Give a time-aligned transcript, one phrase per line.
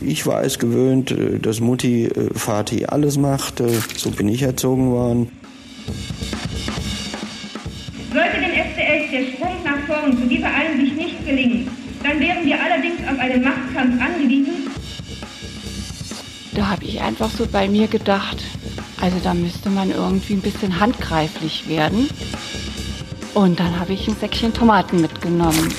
[0.00, 3.68] Ich war es gewöhnt, äh, dass Mutti, äh, Vati alles machte.
[3.96, 5.30] So bin ich erzogen worden.
[8.12, 11.68] Sollte dem SDS der Sprung nach vorn zu dieser Einsicht nicht gelingen,
[12.02, 14.70] dann wären wir allerdings auf einen Machtkampf angewiesen.
[16.54, 18.42] Da habe ich einfach so bei mir gedacht,
[19.00, 22.08] also da müsste man irgendwie ein bisschen handgreiflich werden.
[23.34, 25.72] Und dann habe ich ein Säckchen Tomaten mitgenommen.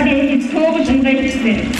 [0.00, 1.76] Da wir historisch Recht sind.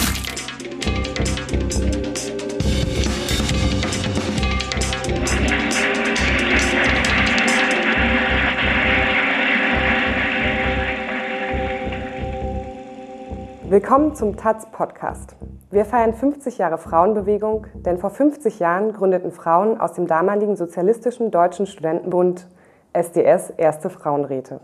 [13.70, 15.36] Willkommen zum Taz Podcast.
[15.70, 21.30] Wir feiern 50 Jahre Frauenbewegung, denn vor 50 Jahren gründeten Frauen aus dem damaligen Sozialistischen
[21.30, 22.48] Deutschen Studentenbund
[22.92, 24.60] SDS erste Frauenräte.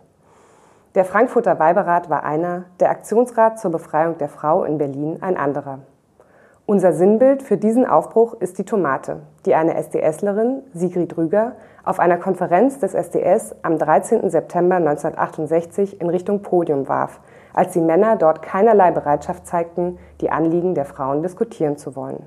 [0.96, 5.80] Der Frankfurter Weiberat war einer, der Aktionsrat zur Befreiung der Frau in Berlin ein anderer.
[6.64, 11.52] Unser Sinnbild für diesen Aufbruch ist die Tomate, die eine SDSlerin, Sigrid Rüger,
[11.84, 14.30] auf einer Konferenz des SDS am 13.
[14.30, 17.20] September 1968 in Richtung Podium warf–
[17.52, 22.22] als die Männer dort keinerlei Bereitschaft zeigten, die Anliegen der Frauen diskutieren zu wollen.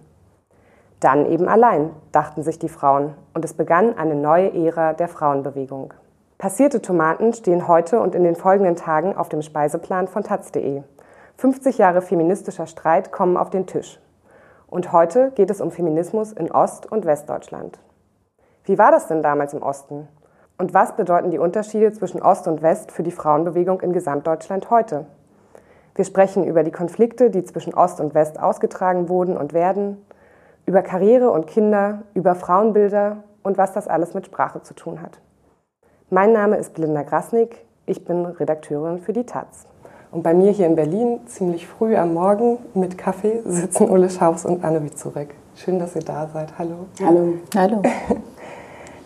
[0.99, 5.93] Dann eben allein, dachten sich die Frauen, und es begann eine neue Ära der Frauenbewegung.
[6.39, 10.83] Passierte Tomaten stehen heute und in den folgenden Tagen auf dem Speiseplan von taz.de.
[11.35, 13.99] 50 Jahre feministischer Streit kommen auf den Tisch.
[14.65, 17.77] Und heute geht es um Feminismus in Ost- und Westdeutschland.
[18.63, 20.07] Wie war das denn damals im Osten?
[20.57, 25.07] Und was bedeuten die Unterschiede zwischen Ost und West für die Frauenbewegung in Gesamtdeutschland heute?
[25.95, 30.05] Wir sprechen über die Konflikte, die zwischen Ost und West ausgetragen wurden und werden,
[30.65, 35.19] über Karriere und Kinder, über Frauenbilder und was das alles mit Sprache zu tun hat.
[36.11, 39.67] Mein Name ist Linda Grasnick, ich bin Redakteurin für die Taz.
[40.09, 44.43] Und bei mir hier in Berlin, ziemlich früh am Morgen mit Kaffee, sitzen Ulle Schaus
[44.43, 45.35] und Anne Wizurek.
[45.55, 46.57] Schön, dass ihr da seid.
[46.57, 46.87] Hallo.
[47.03, 47.33] Hallo.
[47.55, 47.83] Hallo.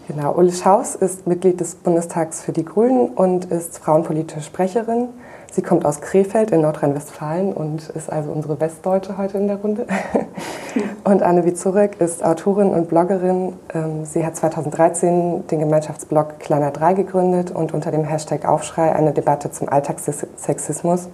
[0.07, 5.07] Genau, Ulle Schaus ist Mitglied des Bundestags für die Grünen und ist frauenpolitische Sprecherin.
[5.53, 9.85] Sie kommt aus Krefeld in Nordrhein-Westfalen und ist also unsere Westdeutsche heute in der Runde.
[11.03, 13.53] Und Anne Wizurek ist Autorin und Bloggerin.
[13.75, 19.11] Ähm, sie hat 2013 den Gemeinschaftsblog Kleiner 3 gegründet und unter dem Hashtag Aufschrei eine
[19.11, 21.09] Debatte zum Alltagssexismus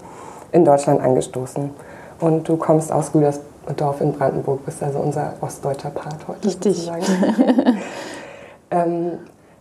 [0.54, 1.72] in Deutschland angestoßen.
[2.22, 6.48] Und du kommst aus Rüdersdorf in Brandenburg, bist also unser ostdeutscher Part heute.
[6.48, 6.90] Richtig.
[8.72, 9.12] ähm,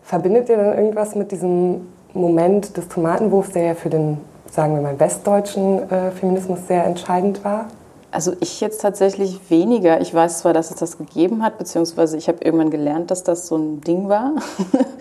[0.03, 4.19] verbindet ihr dann irgendwas mit diesem Moment des Tomatenwurfs, der ja für den
[4.51, 7.69] sagen wir mal, westdeutschen äh, Feminismus sehr entscheidend war?
[8.11, 10.01] Also ich jetzt tatsächlich weniger.
[10.01, 13.47] Ich weiß zwar, dass es das gegeben hat, beziehungsweise ich habe irgendwann gelernt, dass das
[13.47, 14.33] so ein Ding war.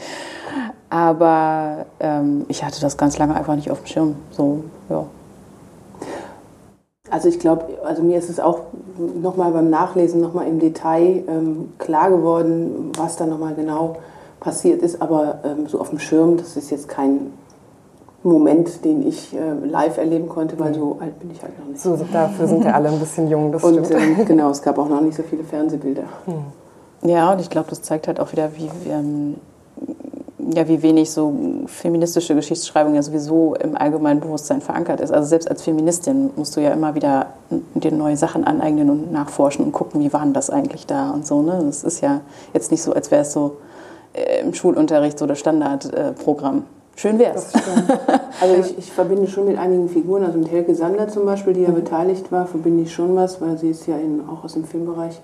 [0.89, 4.15] Aber ähm, ich hatte das ganz lange einfach nicht auf dem Schirm.
[4.31, 5.05] So, ja.
[7.09, 8.61] Also ich glaube, also mir ist es auch
[8.97, 13.97] nochmal beim Nachlesen nochmal im Detail ähm, klar geworden, was da nochmal genau
[14.41, 15.01] passiert ist.
[15.01, 17.31] Aber ähm, so auf dem Schirm, das ist jetzt kein
[18.23, 21.79] Moment, den ich äh, live erleben konnte, weil so alt bin ich halt noch nicht.
[21.79, 24.19] So, dafür sind ja alle ein bisschen jung, das und, stimmt.
[24.19, 26.03] Äh, genau, es gab auch noch nicht so viele Fernsehbilder.
[26.25, 27.09] Hm.
[27.09, 29.35] Ja, und ich glaube, das zeigt halt auch wieder, wie, ähm,
[30.39, 31.33] ja, wie wenig so
[31.67, 35.11] feministische Geschichtsschreibung ja sowieso im allgemeinen Bewusstsein verankert ist.
[35.11, 37.27] Also selbst als Feministin musst du ja immer wieder
[37.75, 41.41] dir neue Sachen aneignen und nachforschen und gucken, wie waren das eigentlich da und so.
[41.41, 41.61] Ne?
[41.65, 42.21] Das ist ja
[42.53, 43.57] jetzt nicht so, als wäre es so
[44.13, 46.57] äh, im Schulunterricht so das Standardprogramm.
[46.59, 46.61] Äh,
[46.97, 47.53] Schön wär's.
[48.41, 51.61] also ich, ich, verbinde schon mit einigen Figuren, also mit Helge Sander zum Beispiel, die
[51.61, 51.75] ja mhm.
[51.75, 55.21] beteiligt war, verbinde ich schon was, weil sie ist ja in, auch aus dem Filmbereich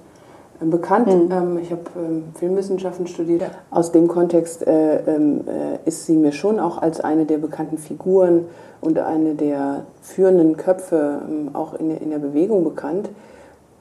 [0.61, 1.07] äh, bekannt.
[1.07, 1.31] Mhm.
[1.31, 3.41] Ähm, ich habe ähm, Filmwissenschaften studiert.
[3.41, 3.49] Ja.
[3.71, 7.79] Aus dem Kontext äh, ähm, äh, ist sie mir schon auch als eine der bekannten
[7.79, 8.45] Figuren
[8.79, 13.09] und eine der führenden Köpfe ähm, auch in, in, der Bewegung bekannt.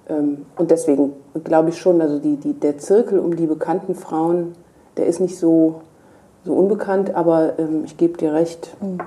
[0.08, 1.12] Ähm, und deswegen
[1.44, 4.54] glaube ich schon, also die, die, der Zirkel um die bekannten Frauen,
[4.96, 5.82] der ist nicht so
[6.44, 8.98] so unbekannt, aber ähm, ich gebe dir recht, mhm.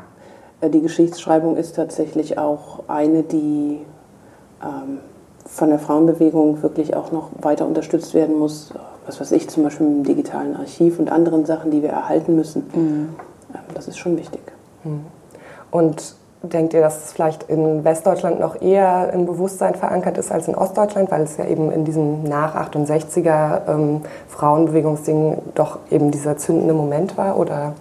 [0.62, 3.80] äh, die Geschichtsschreibung ist tatsächlich auch eine, die
[4.64, 5.00] ähm,
[5.46, 8.74] von der Frauenbewegung wirklich auch noch weiter unterstützt werden muss.
[9.06, 12.64] Was weiß ich, zum Beispiel im digitalen Archiv und anderen Sachen, die wir erhalten müssen.
[12.74, 13.10] Mhm.
[13.54, 14.42] Ähm, das ist schon wichtig.
[14.84, 15.02] Mhm.
[15.72, 16.16] Und
[16.50, 20.56] Denkt ihr, dass es vielleicht in Westdeutschland noch eher im Bewusstsein verankert ist als in
[20.56, 26.74] Ostdeutschland, weil es ja eben in diesem nach 68er ähm, Frauenbewegungsding doch eben dieser zündende
[26.74, 27.40] Moment war?
[27.40, 27.74] Oder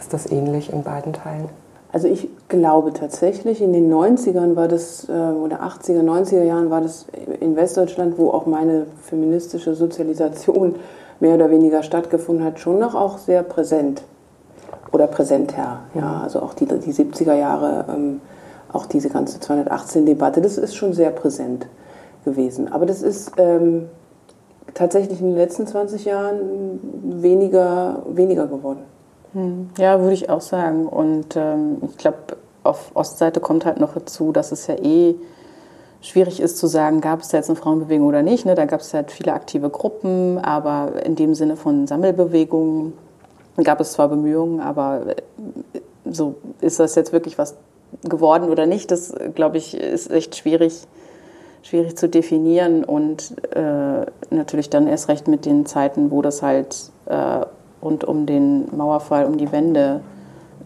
[0.00, 1.48] ist das ähnlich in beiden Teilen?
[1.92, 6.80] Also ich glaube tatsächlich, in den 90ern war das, äh, oder 80er, 90er Jahren war
[6.80, 7.06] das
[7.40, 10.76] in Westdeutschland, wo auch meine feministische Sozialisation
[11.20, 14.02] mehr oder weniger stattgefunden hat, schon noch auch sehr präsent.
[14.92, 15.80] Oder präsenter.
[15.94, 18.20] Ja, also auch die, die 70er Jahre, ähm,
[18.72, 21.66] auch diese ganze 218-Debatte, das ist schon sehr präsent
[22.24, 22.72] gewesen.
[22.72, 23.88] Aber das ist ähm,
[24.74, 26.80] tatsächlich in den letzten 20 Jahren
[27.22, 28.80] weniger, weniger geworden.
[29.32, 29.70] Hm.
[29.78, 30.86] Ja, würde ich auch sagen.
[30.86, 32.18] Und ähm, ich glaube,
[32.62, 35.14] auf Ostseite kommt halt noch dazu, dass es ja eh
[36.00, 38.44] schwierig ist zu sagen, gab es da jetzt eine Frauenbewegung oder nicht.
[38.44, 38.54] Ne?
[38.54, 42.92] Da gab es halt viele aktive Gruppen, aber in dem Sinne von Sammelbewegungen
[43.56, 47.56] gab es zwar Bemühungen, aber äh, so ist das jetzt wirklich was
[48.04, 50.86] geworden oder nicht, das glaube ich ist echt schwierig,
[51.62, 56.90] schwierig zu definieren und äh, natürlich dann erst recht mit den Zeiten, wo das halt
[57.06, 57.44] äh,
[57.82, 60.00] rund um den Mauerfall, um die Wende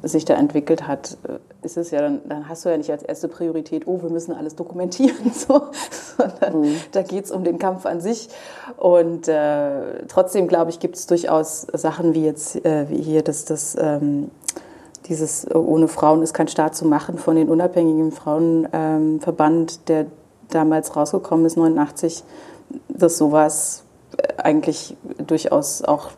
[0.02, 3.02] sich da entwickelt hat, äh, ist es ja dann, dann hast du ja nicht als
[3.02, 5.62] erste Priorität, oh, wir müssen alles dokumentieren, so,
[6.16, 6.76] sondern mhm.
[6.92, 8.28] da geht es um den Kampf an sich.
[8.76, 13.44] Und äh, trotzdem, glaube ich, gibt es durchaus Sachen wie jetzt, äh, wie hier das,
[13.44, 14.30] das ähm,
[15.08, 20.06] dieses Ohne Frauen ist kein Staat zu machen von den unabhängigen Frauenverband, ähm, der
[20.50, 22.24] damals rausgekommen ist, 89,
[22.88, 23.84] dass sowas
[24.36, 26.10] eigentlich durchaus auch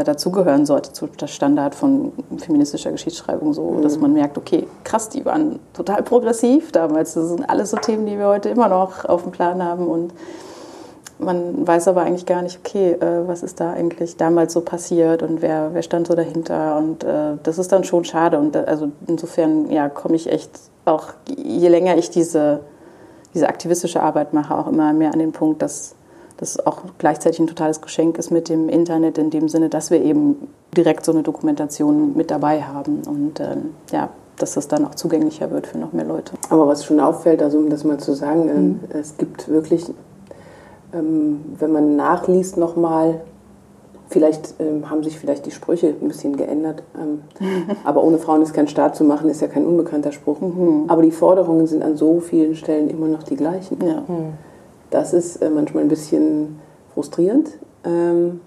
[0.00, 3.82] äh, dazugehören sollte zu der Standard von feministischer Geschichtsschreibung, so mhm.
[3.82, 7.14] dass man merkt, okay, krass, die waren total progressiv damals.
[7.14, 10.12] Das sind alles so Themen, die wir heute immer noch auf dem Plan haben und
[11.18, 15.22] man weiß aber eigentlich gar nicht, okay, äh, was ist da eigentlich damals so passiert
[15.22, 18.64] und wer, wer stand so dahinter und äh, das ist dann schon schade und da,
[18.64, 20.50] also insofern ja komme ich echt
[20.84, 22.60] auch je länger ich diese
[23.34, 25.94] diese aktivistische Arbeit mache auch immer mehr an den Punkt, dass
[26.36, 30.02] das auch gleichzeitig ein totales Geschenk ist mit dem Internet in dem Sinne, dass wir
[30.02, 34.94] eben direkt so eine Dokumentation mit dabei haben und ähm, ja, dass das dann auch
[34.94, 36.32] zugänglicher wird für noch mehr Leute.
[36.50, 38.80] Aber was schon auffällt, also um das mal zu sagen, äh, mhm.
[38.90, 39.86] es gibt wirklich,
[40.92, 43.20] ähm, wenn man nachliest nochmal,
[44.08, 47.22] vielleicht ähm, haben sich vielleicht die Sprüche ein bisschen geändert, ähm,
[47.84, 50.40] aber ohne Frauen ist kein Staat zu machen, ist ja kein unbekannter Spruch.
[50.40, 50.84] Mhm.
[50.88, 53.78] Aber die Forderungen sind an so vielen Stellen immer noch die gleichen.
[53.86, 54.02] Ja.
[54.08, 54.32] Mhm.
[54.94, 56.60] Das ist äh, manchmal ein bisschen
[56.94, 57.50] frustrierend.
[57.84, 58.40] Ähm,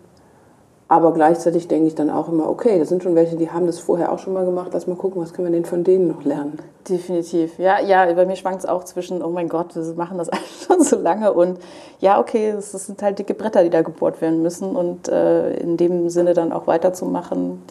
[0.87, 3.79] aber gleichzeitig denke ich dann auch immer, okay, das sind schon welche, die haben das
[3.79, 4.69] vorher auch schon mal gemacht.
[4.71, 6.59] Lass mal gucken, was können wir denn von denen noch lernen?
[6.87, 7.59] Definitiv.
[7.59, 10.29] Ja, ja bei mir schwankt es auch zwischen, oh mein Gott, wir machen das
[10.65, 11.33] schon so lange.
[11.33, 11.59] Und
[11.99, 14.73] ja, okay, das sind halt dicke Bretter, die da gebohrt werden müssen.
[14.73, 17.61] Und äh, in dem Sinne dann auch weiterzumachen,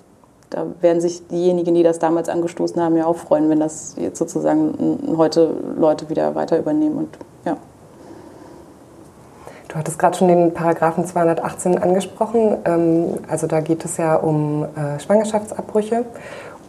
[0.50, 4.18] da werden sich diejenigen, die das damals angestoßen haben, ja auch freuen, wenn das jetzt
[4.18, 6.98] sozusagen heute Leute wieder weiter übernehmen.
[6.98, 7.08] Und.
[9.68, 12.56] Du hattest gerade schon den Paragraphen 218 angesprochen.
[12.64, 16.04] Ähm, also da geht es ja um äh, Schwangerschaftsabbrüche.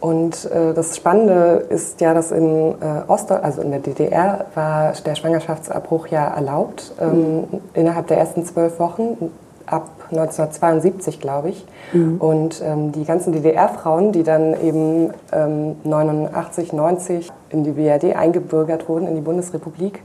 [0.00, 4.92] Und äh, das Spannende ist ja, dass in äh, Ost, also in der DDR, war
[5.04, 7.46] der Schwangerschaftsabbruch ja erlaubt ähm, mhm.
[7.74, 9.30] innerhalb der ersten zwölf Wochen
[9.66, 11.66] ab 1972, glaube ich.
[11.92, 12.16] Mhm.
[12.18, 18.88] Und ähm, die ganzen DDR-Frauen, die dann eben ähm, 89, 90 in die BRD eingebürgert
[18.88, 20.02] wurden, in die Bundesrepublik,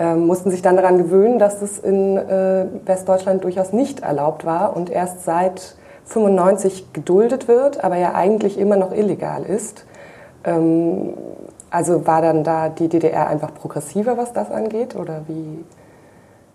[0.00, 4.74] ähm, mussten sich dann daran gewöhnen, dass es in äh, Westdeutschland durchaus nicht erlaubt war
[4.74, 5.76] und erst seit
[6.06, 9.84] 95 geduldet wird, aber ja eigentlich immer noch illegal ist.
[10.44, 11.12] Ähm,
[11.68, 15.64] also war dann da die DDR einfach progressiver, was das angeht, oder wie?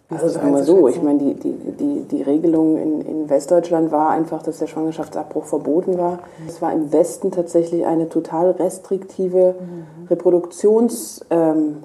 [0.10, 3.92] wie also sagen wir so, ich meine, die, die, die, die Regelung in, in Westdeutschland
[3.92, 6.18] war einfach, dass der Schwangerschaftsabbruch verboten war.
[6.48, 10.08] Es war im Westen tatsächlich eine total restriktive mhm.
[10.10, 11.84] Reproduktions- ähm,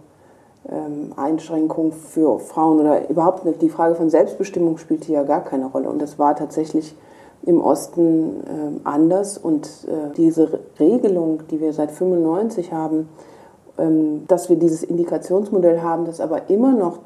[0.71, 3.61] ähm, Einschränkung für Frauen oder überhaupt nicht.
[3.63, 5.89] Die Frage von Selbstbestimmung spielte hier gar keine Rolle.
[5.89, 6.95] Und das war tatsächlich
[7.45, 9.39] im Osten äh, anders.
[9.39, 13.09] Und äh, diese Regelung, die wir seit 95 haben,
[13.79, 16.99] ähm, dass wir dieses Indikationsmodell haben, das aber immer noch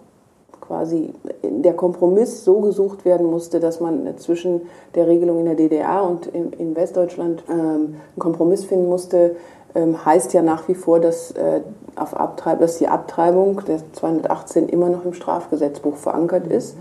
[0.61, 4.63] quasi der Kompromiss so gesucht werden musste, dass man zwischen
[4.95, 9.37] der Regelung in der DDR und in, Westdeutschland ähm, einen Kompromiss finden musste,
[9.75, 11.61] heißt ja nach wie vor, dass, äh,
[11.97, 16.77] auf Abtreib dass die Abtreibung der 218 immer noch im Strafgesetzbuch verankert ist.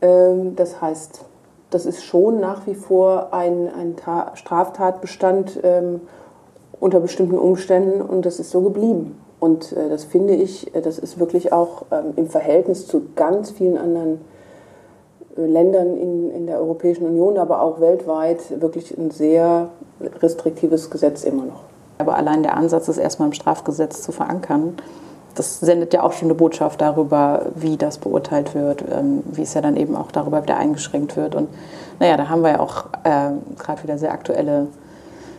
[0.00, 1.24] Ähm, das heißt,
[1.70, 3.96] das ist schon nach wie vor ein, ein
[4.34, 6.00] Straftatbestand ähm,
[6.80, 9.18] unter bestimmten Umständen und das ist so geblieben.
[9.38, 13.50] Und äh, das finde ich, äh, das ist wirklich auch ähm, im Verhältnis zu ganz
[13.50, 14.20] vielen anderen
[15.36, 19.68] Ländern in, in der Europäischen Union, aber auch weltweit wirklich ein sehr
[20.00, 21.75] restriktives Gesetz immer noch.
[21.98, 24.76] Aber allein der Ansatz, es erstmal im Strafgesetz zu verankern,
[25.34, 29.54] das sendet ja auch schon eine Botschaft darüber, wie das beurteilt wird, ähm, wie es
[29.54, 31.34] ja dann eben auch darüber wieder eingeschränkt wird.
[31.34, 31.48] Und
[32.00, 34.68] naja, da haben wir ja auch äh, gerade wieder sehr aktuelle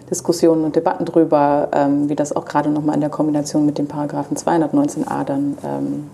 [0.09, 3.87] Diskussionen und Debatten drüber, ähm, wie das auch gerade nochmal in der Kombination mit dem
[3.87, 6.09] Paragraphen 219a dann ähm,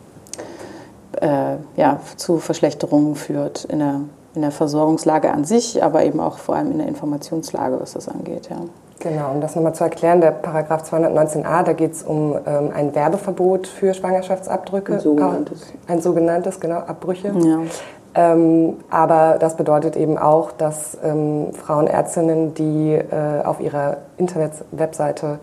[1.21, 4.01] äh, ja, zu Verschlechterungen führt in der
[4.35, 8.07] in der Versorgungslage an sich, aber eben auch vor allem in der Informationslage, was das
[8.07, 8.49] angeht.
[8.49, 8.57] Ja.
[8.99, 12.95] Genau, um das nochmal zu erklären, der Paragraph 219a, da geht es um ähm, ein
[12.95, 14.93] Werbeverbot für Schwangerschaftsabdrücke.
[14.93, 15.73] Ein sogenanntes.
[15.87, 17.33] Ein sogenanntes, genau, Abbrüche.
[17.35, 17.59] Ja.
[18.15, 25.39] Ähm, aber das bedeutet eben auch, dass ähm, Frauenärztinnen, die äh, auf ihrer Internet-Webseite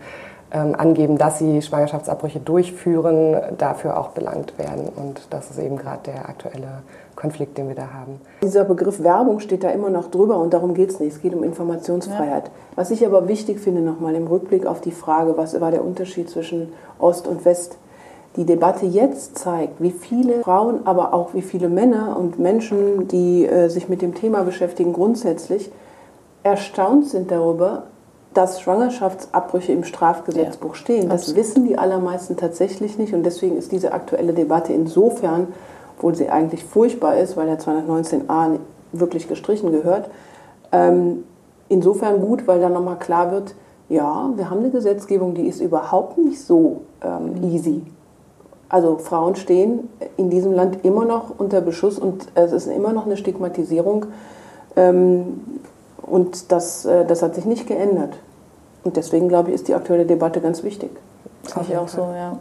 [0.53, 4.89] ähm, angeben, dass sie Schwangerschaftsabbrüche durchführen, dafür auch belangt werden.
[4.95, 6.83] Und das ist eben gerade der aktuelle
[7.21, 8.19] Konflikt, den wir da haben.
[8.41, 11.13] Dieser Begriff Werbung steht da immer noch drüber und darum geht es nicht.
[11.13, 12.45] Es geht um Informationsfreiheit.
[12.45, 12.51] Ja.
[12.75, 16.29] Was ich aber wichtig finde, nochmal im Rückblick auf die Frage, was war der Unterschied
[16.29, 17.77] zwischen Ost und West?
[18.37, 23.45] Die Debatte jetzt zeigt, wie viele Frauen, aber auch wie viele Männer und Menschen, die
[23.45, 25.69] äh, sich mit dem Thema beschäftigen, grundsätzlich
[26.43, 27.83] erstaunt sind darüber,
[28.33, 31.09] dass Schwangerschaftsabbrüche im Strafgesetzbuch ja, stehen.
[31.09, 31.39] Das absolut.
[31.39, 35.47] wissen die allermeisten tatsächlich nicht und deswegen ist diese aktuelle Debatte insofern,
[36.01, 38.57] obwohl sie eigentlich furchtbar ist, weil der 219a
[38.91, 40.09] wirklich gestrichen gehört,
[40.71, 41.25] ähm,
[41.69, 43.53] insofern gut, weil dann nochmal klar wird,
[43.87, 47.83] ja, wir haben eine Gesetzgebung, die ist überhaupt nicht so ähm, easy.
[48.67, 53.05] Also Frauen stehen in diesem Land immer noch unter Beschuss und es ist immer noch
[53.05, 54.07] eine Stigmatisierung.
[54.75, 55.41] Ähm,
[56.01, 58.17] und das, äh, das hat sich nicht geändert.
[58.83, 60.89] Und deswegen, glaube ich, ist die aktuelle Debatte ganz wichtig.
[61.43, 62.39] Das sehe ich auch so, ja.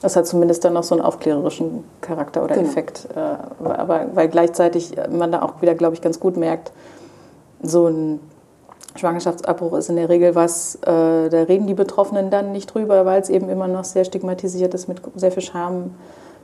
[0.00, 2.68] Das hat zumindest dann noch so einen aufklärerischen Charakter oder genau.
[2.68, 3.08] Effekt.
[3.14, 3.18] Äh,
[3.64, 6.72] aber weil gleichzeitig man da auch wieder, glaube ich, ganz gut merkt,
[7.62, 8.20] so ein
[8.94, 13.20] Schwangerschaftsabbruch ist in der Regel was, äh, da reden die Betroffenen dann nicht drüber, weil
[13.20, 15.94] es eben immer noch sehr stigmatisiert ist, mit sehr viel Scham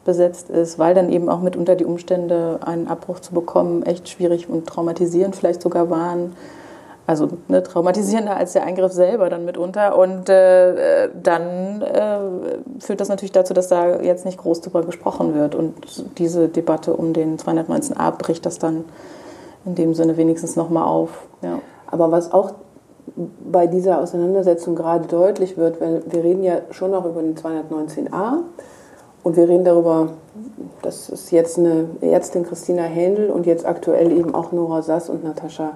[0.04, 4.48] besetzt ist, weil dann eben auch mitunter die Umstände, einen Abbruch zu bekommen, echt schwierig
[4.48, 6.34] und traumatisierend vielleicht sogar waren
[7.06, 9.98] also ne, traumatisierender als der Eingriff selber dann mitunter.
[9.98, 15.34] Und äh, dann äh, führt das natürlich dazu, dass da jetzt nicht groß drüber gesprochen
[15.34, 15.54] wird.
[15.54, 15.74] Und
[16.18, 18.84] diese Debatte um den 219a bricht das dann
[19.66, 21.26] in dem Sinne wenigstens nochmal auf.
[21.42, 21.60] Ja.
[21.86, 22.52] Aber was auch
[23.16, 28.38] bei dieser Auseinandersetzung gerade deutlich wird, weil wir reden ja schon noch über den 219a
[29.22, 30.08] und wir reden darüber,
[30.82, 35.22] das ist jetzt eine Ärztin Christina Händel und jetzt aktuell eben auch Nora Sass und
[35.22, 35.72] Natascha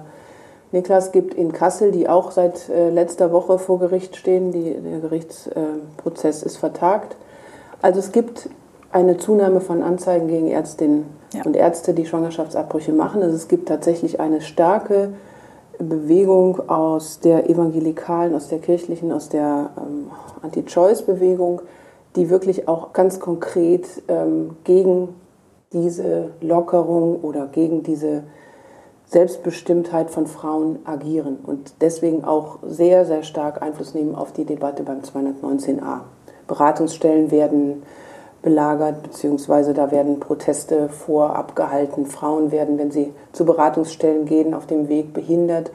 [0.71, 4.51] Niklas gibt in Kassel, die auch seit äh, letzter Woche vor Gericht stehen.
[4.51, 7.15] Die, der Gerichtsprozess äh, ist vertagt.
[7.81, 8.49] Also es gibt
[8.91, 11.43] eine Zunahme von Anzeigen gegen Ärztinnen ja.
[11.43, 13.21] und Ärzte, die Schwangerschaftsabbrüche machen.
[13.23, 15.13] Also es gibt tatsächlich eine starke
[15.79, 20.11] Bewegung aus der evangelikalen, aus der kirchlichen, aus der ähm,
[20.41, 21.61] Anti-Choice-Bewegung,
[22.15, 25.09] die wirklich auch ganz konkret ähm, gegen
[25.71, 28.23] diese Lockerung oder gegen diese
[29.09, 34.83] Selbstbestimmtheit von Frauen agieren und deswegen auch sehr, sehr stark Einfluss nehmen auf die Debatte
[34.83, 36.01] beim 219a.
[36.47, 37.81] Beratungsstellen werden
[38.43, 42.05] belagert, beziehungsweise da werden Proteste vorab gehalten.
[42.05, 45.71] Frauen werden, wenn sie zu Beratungsstellen gehen, auf dem Weg behindert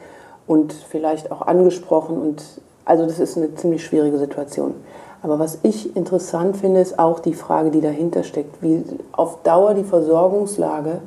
[0.47, 2.17] und vielleicht auch angesprochen.
[2.17, 2.41] Und
[2.85, 4.75] also das ist eine ziemlich schwierige Situation.
[5.21, 9.73] Aber was ich interessant finde, ist auch die Frage, die dahinter steckt, wie auf Dauer
[9.73, 11.01] die Versorgungslage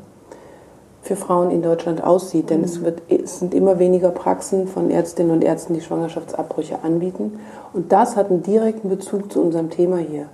[1.03, 2.51] für Frauen in Deutschland aussieht.
[2.51, 7.39] Denn es, wird, es sind immer weniger Praxen von Ärztinnen und Ärzten, die Schwangerschaftsabbrüche anbieten.
[7.73, 10.27] Und das hat einen direkten Bezug zu unserem Thema hier,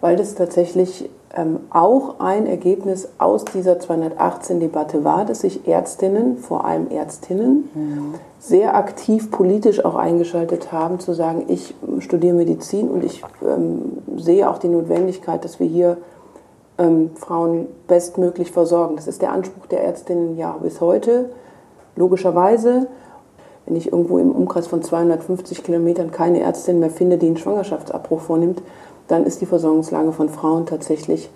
[0.00, 6.64] weil das tatsächlich ähm, auch ein Ergebnis aus dieser 218-Debatte war, dass sich Ärztinnen, vor
[6.64, 8.14] allem Ärztinnen, mhm.
[8.38, 14.50] sehr aktiv politisch auch eingeschaltet haben, zu sagen, ich studiere Medizin und ich ähm, sehe
[14.50, 15.96] auch die Notwendigkeit, dass wir hier
[16.82, 18.96] ähm, Frauen bestmöglich versorgen.
[18.96, 21.30] Das ist der Anspruch der Ärztinnen ja bis heute.
[21.96, 22.88] Logischerweise,
[23.66, 28.20] wenn ich irgendwo im Umkreis von 250 Kilometern keine Ärztin mehr finde, die einen Schwangerschaftsabbruch
[28.20, 28.62] vornimmt,
[29.08, 31.30] dann ist die Versorgungslage von Frauen tatsächlich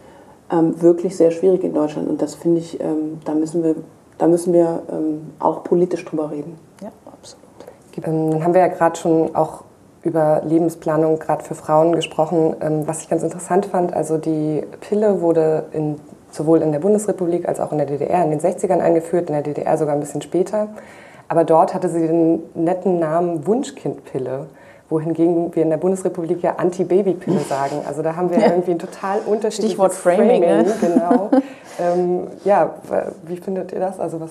[0.51, 2.09] ähm, wirklich sehr schwierig in Deutschland.
[2.09, 3.77] Und das finde ich, ähm, da müssen wir,
[4.19, 6.59] da müssen wir ähm, auch politisch drüber reden.
[6.83, 7.45] Ja, absolut.
[8.07, 9.66] Ähm, dann haben wir ja gerade schon auch
[10.07, 13.93] über Lebensplanung gerade für Frauen gesprochen, ähm, was ich ganz interessant fand.
[13.93, 15.97] Also die Pille wurde in,
[16.31, 19.43] sowohl in der Bundesrepublik als auch in der DDR in den 60ern eingeführt, in der
[19.43, 20.69] DDR sogar ein bisschen später.
[21.29, 24.47] Aber dort hatte sie den netten Namen Wunschkindpille
[24.89, 27.83] wohingegen wir in der Bundesrepublik ja Anti-Baby-Pille sagen.
[27.87, 28.47] Also da haben wir ja.
[28.51, 30.43] irgendwie ein total unterschiedliches Stichwort Framing.
[30.43, 30.75] Framing ne?
[30.81, 31.31] Genau.
[31.81, 32.75] ähm, ja,
[33.27, 33.99] wie findet ihr das?
[33.99, 34.31] Also was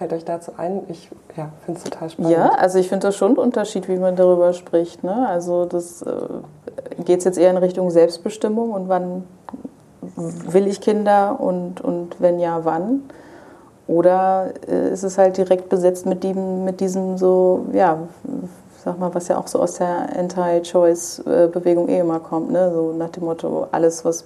[0.00, 0.80] fällt euch dazu ein?
[0.88, 2.32] Ich ja, finde es total spannend.
[2.32, 5.04] Ja, also ich finde das schon ein Unterschied, wie man darüber spricht.
[5.04, 5.28] Ne?
[5.28, 9.24] Also das äh, geht es jetzt eher in Richtung Selbstbestimmung und wann
[10.16, 13.10] will ich Kinder und, und wenn ja, wann?
[13.86, 17.98] Oder äh, ist es halt direkt besetzt mit, dem, mit diesem so, ja,
[18.82, 22.72] sag mal, was ja auch so aus der Anti-Choice-Bewegung eh immer kommt, ne?
[22.72, 24.24] so nach dem Motto, alles, was,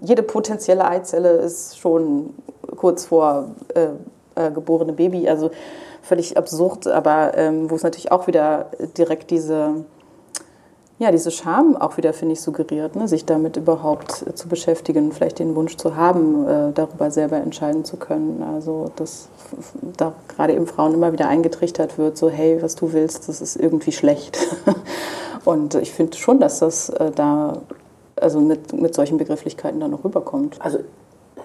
[0.00, 2.34] jede potenzielle Eizelle ist schon
[2.76, 3.88] kurz vor äh,
[4.38, 5.28] äh, geborene Baby.
[5.28, 5.50] Also
[6.02, 9.84] völlig absurd, aber ähm, wo es natürlich auch wieder direkt diese
[10.98, 13.06] ja, diese Scham auch wieder, finde ich, suggeriert, ne?
[13.06, 17.84] sich damit überhaupt äh, zu beschäftigen, vielleicht den Wunsch zu haben, äh, darüber selber entscheiden
[17.84, 18.42] zu können.
[18.42, 19.28] Also, dass
[19.96, 23.54] da gerade eben Frauen immer wieder eingetrichtert wird, so, hey, was du willst, das ist
[23.54, 24.38] irgendwie schlecht.
[25.44, 27.58] Und ich finde schon, dass das äh, da,
[28.16, 30.56] also mit, mit solchen Begrifflichkeiten dann noch rüberkommt.
[30.58, 30.80] Also,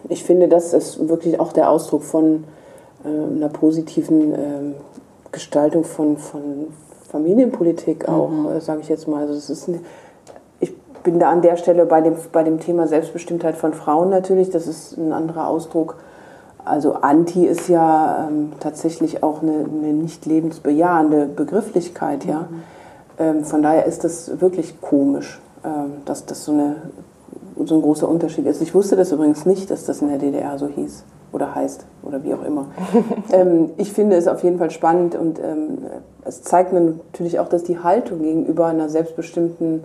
[0.09, 2.45] ich finde, das ist wirklich auch der Ausdruck von
[3.03, 4.74] äh, einer positiven ähm,
[5.31, 6.67] Gestaltung von, von,
[7.10, 8.48] Familienpolitik auch, mhm.
[8.48, 9.22] äh, sage ich jetzt mal.
[9.22, 9.81] Also es ist ein,
[10.60, 14.50] ich bin da an der Stelle bei dem, bei dem Thema Selbstbestimmtheit von Frauen natürlich,
[14.50, 15.98] das ist ein anderer Ausdruck.
[16.65, 22.48] Also Anti ist ja ähm, tatsächlich auch eine, eine, nicht lebensbejahende Begrifflichkeit, ja.
[22.50, 22.63] Mhm.
[23.19, 26.77] Ähm, von daher ist das wirklich komisch, ähm, dass das so, eine,
[27.63, 28.62] so ein großer Unterschied ist.
[28.62, 31.03] Ich wusste das übrigens nicht, dass das in der DDR so hieß
[31.34, 32.68] oder heißt oder wie auch immer.
[33.34, 35.80] ähm, ich finde es auf jeden Fall spannend und ähm,
[36.24, 39.84] es zeigt mir natürlich auch, dass die Haltung gegenüber einer selbstbestimmten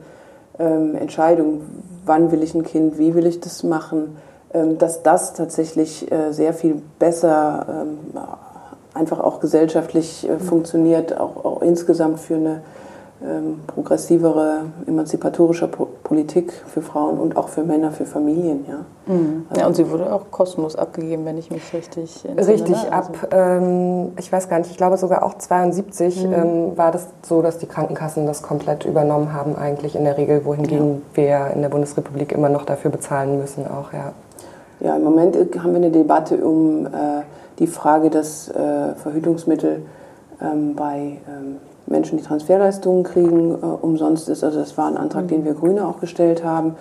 [0.59, 1.63] ähm, Entscheidung,
[2.05, 4.17] wann will ich ein Kind, wie will ich das machen,
[4.53, 8.21] ähm, dass das tatsächlich äh, sehr viel besser ähm,
[8.95, 12.63] einfach auch gesellschaftlich äh, funktioniert, auch, auch insgesamt für eine
[13.67, 18.65] progressivere, emanzipatorische po Politik für Frauen und auch für Männer, für Familien.
[18.69, 19.13] Ja.
[19.13, 19.47] Mhm.
[19.51, 22.49] Also ja, und sie wurde auch kostenlos abgegeben, wenn ich mich richtig entsinne.
[22.49, 22.93] Richtig, ne?
[22.93, 26.33] ab, also ähm, ich weiß gar nicht, ich glaube sogar auch 72 mhm.
[26.33, 30.45] ähm, war das so, dass die Krankenkassen das komplett übernommen haben, eigentlich in der Regel,
[30.45, 31.49] wohingegen ja.
[31.49, 34.13] wir in der Bundesrepublik immer noch dafür bezahlen müssen, auch, ja.
[34.81, 36.91] Ja, im Moment haben wir eine Debatte um äh,
[37.59, 39.83] die Frage, dass äh, Verhütungsmittel
[40.41, 41.57] ähm, bei ähm,
[41.91, 44.45] Menschen, die Transferleistungen kriegen, äh, umsonst ist.
[44.45, 45.29] Also das war ein Antrag, mhm.
[45.29, 46.77] den wir Grüne auch gestellt haben.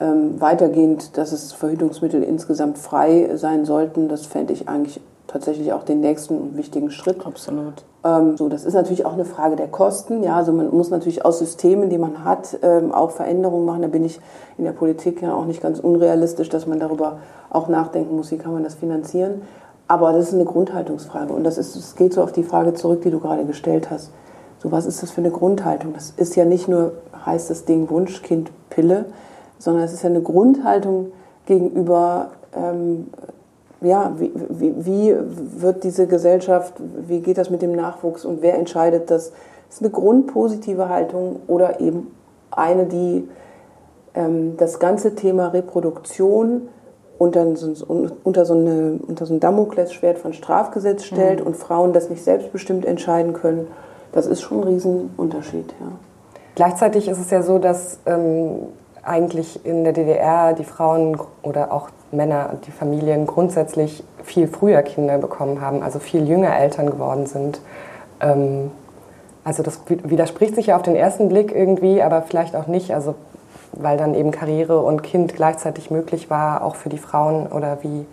[0.00, 5.84] Ähm, weitergehend, dass es Verhütungsmittel insgesamt frei sein sollten, das fände ich eigentlich tatsächlich auch
[5.84, 7.24] den nächsten wichtigen Schritt.
[7.24, 7.84] Absolut.
[8.04, 10.22] Ähm, so, das ist natürlich auch eine Frage der Kosten.
[10.22, 13.82] Ja, also man muss natürlich aus Systemen, die man hat, ähm, auch Veränderungen machen.
[13.82, 14.20] Da bin ich
[14.58, 17.18] in der Politik ja auch nicht ganz unrealistisch, dass man darüber
[17.50, 19.42] auch nachdenken muss, wie kann man das finanzieren.
[19.88, 23.02] Aber das ist eine Grundhaltungsfrage und das, ist, das geht so auf die Frage zurück,
[23.02, 24.10] die du gerade gestellt hast.
[24.62, 25.92] So, was ist das für eine Grundhaltung?
[25.92, 26.92] Das ist ja nicht nur,
[27.26, 29.06] heißt das Ding Wunschkind Pille,
[29.58, 31.10] sondern es ist ja eine Grundhaltung
[31.46, 33.08] gegenüber, ähm,
[33.80, 35.16] ja, wie, wie, wie,
[35.60, 36.74] wird diese Gesellschaft,
[37.08, 39.32] wie geht das mit dem Nachwuchs und wer entscheidet das?
[39.66, 42.14] Das ist eine grundpositive Haltung oder eben
[42.52, 43.28] eine, die
[44.14, 46.68] ähm, das ganze Thema Reproduktion
[47.18, 47.84] unter so,
[48.22, 51.48] unter so, eine, unter so ein Damoklesschwert von Strafgesetz stellt mhm.
[51.48, 53.66] und Frauen das nicht selbstbestimmt entscheiden können
[54.12, 55.74] das ist schon ein Riesenunterschied.
[55.80, 55.86] Ja.
[56.54, 58.56] Gleichzeitig ist es ja so, dass ähm,
[59.02, 65.18] eigentlich in der DDR die Frauen oder auch Männer, die Familien grundsätzlich viel früher Kinder
[65.18, 67.60] bekommen haben, also viel jünger Eltern geworden sind.
[68.20, 68.70] Ähm,
[69.44, 72.94] also das widerspricht sich ja auf den ersten Blick irgendwie, aber vielleicht auch nicht.
[72.94, 73.14] Also
[73.72, 78.06] weil dann eben Karriere und Kind gleichzeitig möglich war, auch für die Frauen oder wie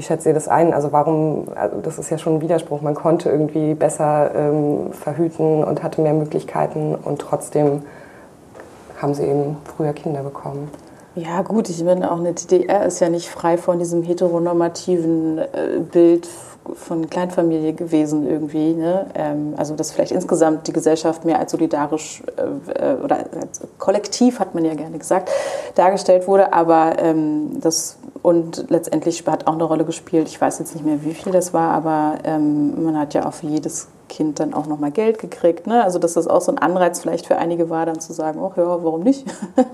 [0.00, 0.72] wie schätzt ihr das ein?
[0.72, 5.62] Also warum, also das ist ja schon ein Widerspruch, man konnte irgendwie besser ähm, verhüten
[5.62, 7.82] und hatte mehr Möglichkeiten und trotzdem
[8.96, 10.70] haben sie eben früher Kinder bekommen.
[11.16, 15.46] Ja gut, ich meine auch eine DDR ist ja nicht frei von diesem heteronormativen äh,
[15.80, 16.26] Bild
[16.74, 18.72] von Kleinfamilie gewesen irgendwie.
[18.72, 19.06] Ne?
[19.14, 24.54] Ähm, also dass vielleicht insgesamt die Gesellschaft mehr als solidarisch äh, oder als kollektiv, hat
[24.54, 25.30] man ja gerne gesagt,
[25.74, 26.52] dargestellt wurde.
[26.52, 31.02] Aber ähm, das und letztendlich hat auch eine Rolle gespielt, ich weiß jetzt nicht mehr,
[31.04, 34.66] wie viel das war, aber ähm, man hat ja auch für jedes Kind dann auch
[34.66, 35.66] nochmal Geld gekriegt.
[35.66, 35.82] Ne?
[35.82, 38.52] Also dass das auch so ein Anreiz vielleicht für einige war, dann zu sagen, oh
[38.56, 39.24] ja, warum nicht?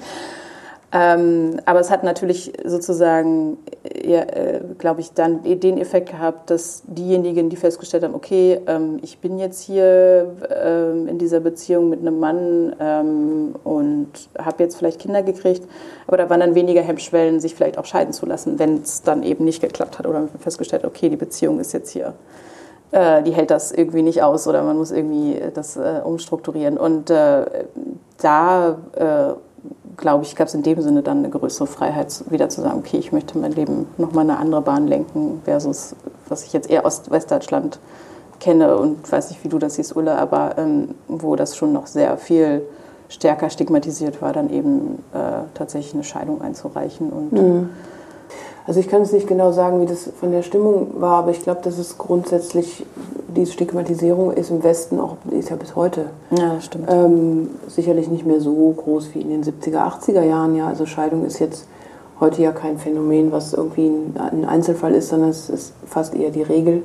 [0.99, 3.59] Ähm, aber es hat natürlich sozusagen,
[4.03, 8.99] ja, äh, glaube ich, dann den Effekt gehabt, dass diejenigen, die festgestellt haben, okay, ähm,
[9.03, 14.77] ich bin jetzt hier ähm, in dieser Beziehung mit einem Mann ähm, und habe jetzt
[14.77, 15.69] vielleicht Kinder gekriegt,
[16.07, 19.23] aber da waren dann weniger Hemmschwellen, sich vielleicht auch scheiden zu lassen, wenn es dann
[19.23, 22.15] eben nicht geklappt hat oder festgestellt, okay, die Beziehung ist jetzt hier
[22.93, 26.79] äh, die hält das irgendwie nicht aus oder man muss irgendwie das äh, umstrukturieren.
[26.79, 27.45] Und äh,
[28.19, 29.35] da äh,
[29.97, 32.99] glaube ich, gab es in dem Sinne dann eine größere Freiheit, wieder zu sagen, okay,
[32.99, 35.95] ich möchte mein Leben nochmal eine andere Bahn lenken, versus
[36.29, 37.79] was ich jetzt eher Ost-Westdeutschland
[38.41, 41.87] kenne und weiß nicht, wie du das siehst, Ulle, aber ähm, wo das schon noch
[41.87, 42.63] sehr viel
[43.09, 47.71] stärker stigmatisiert war, dann eben äh, tatsächlich eine Scheidung einzureichen und mhm.
[48.67, 51.43] Also ich kann es nicht genau sagen, wie das von der Stimmung war, aber ich
[51.43, 52.85] glaube, dass es grundsätzlich,
[53.29, 56.07] diese Stigmatisierung ist im Westen auch, ist ja bis heute.
[56.37, 56.91] Ja, stimmt.
[56.91, 60.57] Ähm, sicherlich nicht mehr so groß wie in den 70er, 80er Jahren.
[60.57, 61.69] Ja, also Scheidung ist jetzt
[62.19, 66.43] heute ja kein Phänomen, was irgendwie ein Einzelfall ist, sondern es ist fast eher die
[66.43, 66.83] Regel.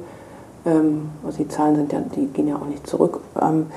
[0.66, 3.22] Ähm, also die Zahlen sind ja, die gehen ja auch nicht zurück.
[3.42, 3.68] Ähm,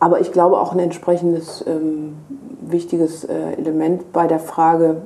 [0.00, 2.16] aber ich glaube auch ein entsprechendes ähm,
[2.60, 5.02] wichtiges äh, Element bei der Frage,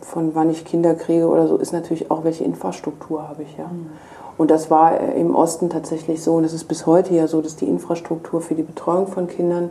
[0.00, 3.66] von wann ich Kinder kriege oder so, ist natürlich auch, welche Infrastruktur habe ich ja.
[3.66, 3.90] Mhm.
[4.36, 7.42] Und das war äh, im Osten tatsächlich so und es ist bis heute ja so,
[7.42, 9.70] dass die Infrastruktur für die Betreuung von Kindern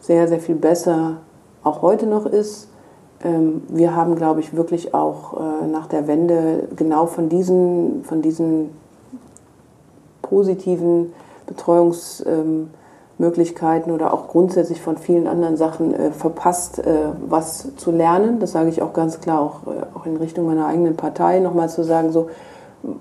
[0.00, 1.18] sehr, sehr viel besser
[1.64, 2.68] auch heute noch ist.
[3.24, 8.22] Ähm, wir haben, glaube ich, wirklich auch äh, nach der Wende genau von diesen, von
[8.22, 8.70] diesen
[10.22, 11.12] positiven
[13.18, 16.82] Betreuungsmöglichkeiten oder auch grundsätzlich von vielen anderen Sachen äh, verpasst,
[17.28, 18.38] was zu lernen.
[18.40, 19.60] Das sage ich auch ganz klar, auch,
[19.94, 22.28] auch in Richtung meiner eigenen Partei, nochmal zu sagen, so,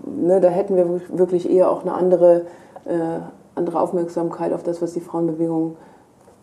[0.06, 2.42] ne, da hätten wir wirklich eher auch eine andere,
[2.86, 3.20] äh,
[3.56, 5.76] andere Aufmerksamkeit auf das, was die Frauenbewegung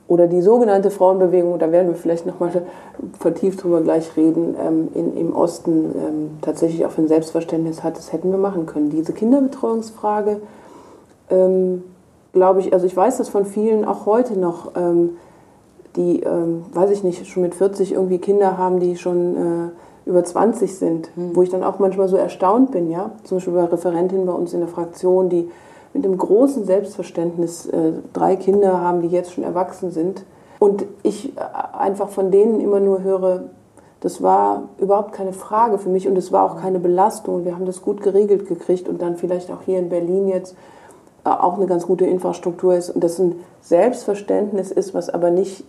[0.07, 2.51] oder die sogenannte Frauenbewegung, da werden wir vielleicht nochmal
[3.19, 7.97] vertieft drüber gleich reden, ähm, in, im Osten ähm, tatsächlich auch für ein Selbstverständnis hat,
[7.97, 8.91] das hätten wir machen können.
[8.91, 10.41] Diese Kinderbetreuungsfrage,
[11.31, 11.83] ähm,
[12.35, 15.17] glaube ich, also ich weiß das von vielen auch heute noch, ähm,
[15.97, 20.23] die, ähm, weiß ich nicht, schon mit 40 irgendwie Kinder haben, die schon äh, über
[20.23, 21.35] 20 sind, mhm.
[21.35, 23.13] wo ich dann auch manchmal so erstaunt bin, ja.
[23.23, 25.49] Zum Beispiel bei Referentin bei uns in der Fraktion, die
[25.95, 30.25] mit einem großen Selbstverständnis äh, drei Kinder haben, die jetzt schon erwachsen sind.
[30.59, 31.41] Und ich äh,
[31.79, 33.45] einfach von denen immer nur höre,
[34.01, 37.45] das war überhaupt keine Frage für mich und es war auch keine Belastung.
[37.45, 40.57] Wir haben das gut geregelt gekriegt und dann vielleicht auch hier in Berlin jetzt
[41.25, 45.65] auch eine ganz gute Infrastruktur ist und das ein Selbstverständnis ist, was aber nicht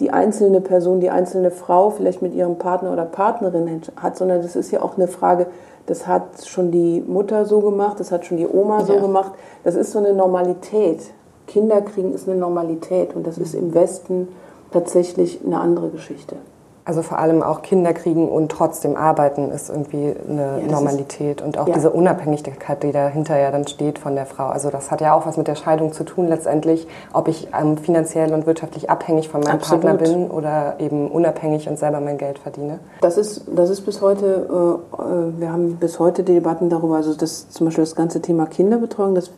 [0.00, 4.56] die einzelne Person, die einzelne Frau vielleicht mit ihrem Partner oder Partnerin hat, sondern das
[4.56, 5.46] ist ja auch eine Frage,
[5.86, 9.00] das hat schon die Mutter so gemacht, das hat schon die Oma so ja.
[9.00, 9.32] gemacht.
[9.64, 11.00] Das ist so eine Normalität.
[11.46, 14.28] Kinder kriegen ist eine Normalität und das ist im Westen
[14.72, 16.36] tatsächlich eine andere Geschichte.
[16.86, 21.56] Also vor allem auch Kinder kriegen und trotzdem arbeiten ist irgendwie eine ja, Normalität und
[21.56, 21.72] auch ja.
[21.72, 24.48] diese Unabhängigkeit, die dahinter ja dann steht von der Frau.
[24.48, 27.78] Also das hat ja auch was mit der Scheidung zu tun letztendlich, ob ich ähm,
[27.78, 29.82] finanziell und wirtschaftlich abhängig von meinem Absolut.
[29.82, 32.80] Partner bin oder eben unabhängig und selber mein Geld verdiene.
[33.00, 36.96] Das ist, das ist bis heute, äh, äh wir haben bis heute die Debatten darüber,
[36.96, 39.30] also das zum Beispiel das ganze Thema Kinderbetreuung, das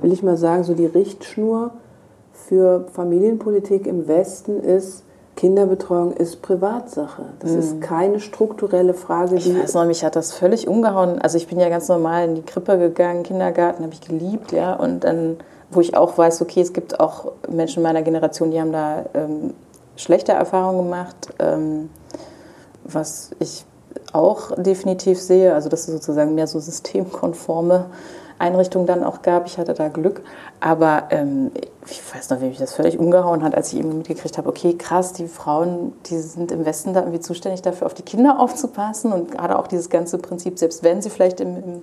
[0.00, 1.70] will ich mal sagen, so die Richtschnur
[2.32, 5.04] für Familienpolitik im Westen ist,
[5.38, 7.22] Kinderbetreuung ist Privatsache.
[7.38, 7.58] Das mhm.
[7.60, 9.36] ist keine strukturelle Frage.
[9.36, 11.20] Ich weiß noch, mich hat das völlig umgehauen.
[11.20, 14.74] Also ich bin ja ganz normal in die Krippe gegangen, Kindergarten habe ich geliebt, ja.
[14.74, 15.36] Und dann,
[15.70, 19.54] wo ich auch weiß, okay, es gibt auch Menschen meiner Generation, die haben da ähm,
[19.94, 21.90] schlechte Erfahrungen gemacht, ähm,
[22.82, 23.64] was ich
[24.12, 25.54] auch definitiv sehe.
[25.54, 27.86] Also das ist sozusagen mehr so systemkonforme
[28.38, 29.46] Einrichtungen dann auch gab.
[29.46, 30.22] Ich hatte da Glück.
[30.60, 31.50] Aber ähm,
[31.86, 34.74] ich weiß noch, wie mich das völlig umgehauen hat, als ich eben mitgekriegt habe, okay,
[34.76, 39.12] krass, die Frauen, die sind im Westen da irgendwie zuständig dafür, auf die Kinder aufzupassen.
[39.12, 41.82] Und gerade auch dieses ganze Prinzip, selbst wenn sie vielleicht im, im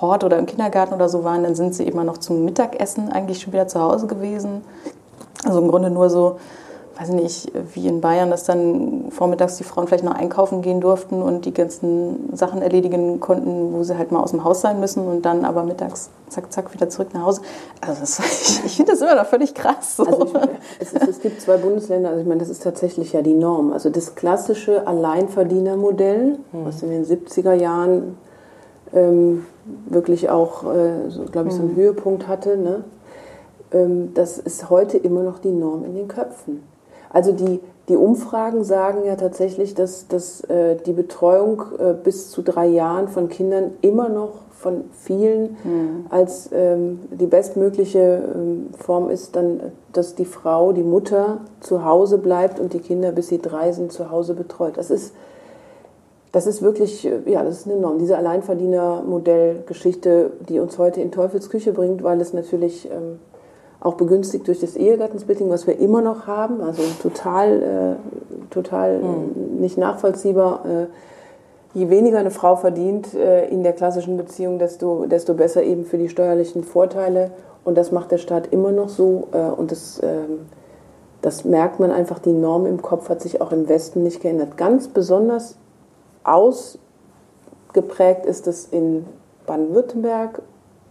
[0.00, 3.40] Hort oder im Kindergarten oder so waren, dann sind sie immer noch zum Mittagessen eigentlich
[3.40, 4.62] schon wieder zu Hause gewesen.
[5.44, 6.38] Also im Grunde nur so
[6.98, 11.22] weiß nicht, wie in Bayern, dass dann vormittags die Frauen vielleicht noch einkaufen gehen durften
[11.22, 15.06] und die ganzen Sachen erledigen konnten, wo sie halt mal aus dem Haus sein müssen
[15.06, 17.42] und dann aber mittags zack, zack wieder zurück nach Hause.
[17.80, 18.18] Also das,
[18.58, 19.96] ich, ich finde das immer noch völlig krass.
[19.96, 20.04] So.
[20.04, 20.34] Also ich,
[20.80, 23.72] es, ist, es, gibt zwei Bundesländer, also ich meine, das ist tatsächlich ja die Norm.
[23.72, 28.16] Also das klassische Alleinverdienermodell, was in den 70er Jahren
[28.92, 29.46] ähm,
[29.86, 31.76] wirklich auch, äh, so, glaube ich, so einen mhm.
[31.76, 32.84] Höhepunkt hatte, ne?
[33.72, 36.62] ähm, das ist heute immer noch die Norm in den Köpfen.
[37.14, 42.42] Also die, die Umfragen sagen ja tatsächlich, dass, dass äh, die Betreuung äh, bis zu
[42.42, 46.06] drei Jahren von Kindern immer noch von vielen mhm.
[46.10, 49.60] als ähm, die bestmögliche ähm, Form ist, dann,
[49.92, 53.92] dass die Frau, die Mutter zu Hause bleibt und die Kinder, bis sie drei sind,
[53.92, 54.76] zu Hause betreut.
[54.76, 55.14] Das ist,
[56.32, 57.98] das ist wirklich, äh, ja, das ist eine Norm.
[57.98, 63.20] Diese Alleinverdienermodellgeschichte, die uns heute in Teufelsküche bringt, weil es natürlich ähm,
[63.84, 67.96] auch begünstigt durch das Ehegattensplitting, was wir immer noch haben, also total, äh,
[68.50, 69.60] total mhm.
[69.60, 70.64] nicht nachvollziehbar.
[70.64, 70.86] Äh,
[71.78, 75.98] je weniger eine Frau verdient äh, in der klassischen Beziehung, desto, desto besser eben für
[75.98, 77.30] die steuerlichen Vorteile.
[77.62, 79.28] Und das macht der Staat immer noch so.
[79.32, 80.46] Äh, und das, ähm,
[81.20, 84.56] das merkt man einfach, die Norm im Kopf hat sich auch im Westen nicht geändert.
[84.56, 85.58] Ganz besonders
[86.22, 89.04] ausgeprägt ist es in
[89.46, 90.40] Baden-Württemberg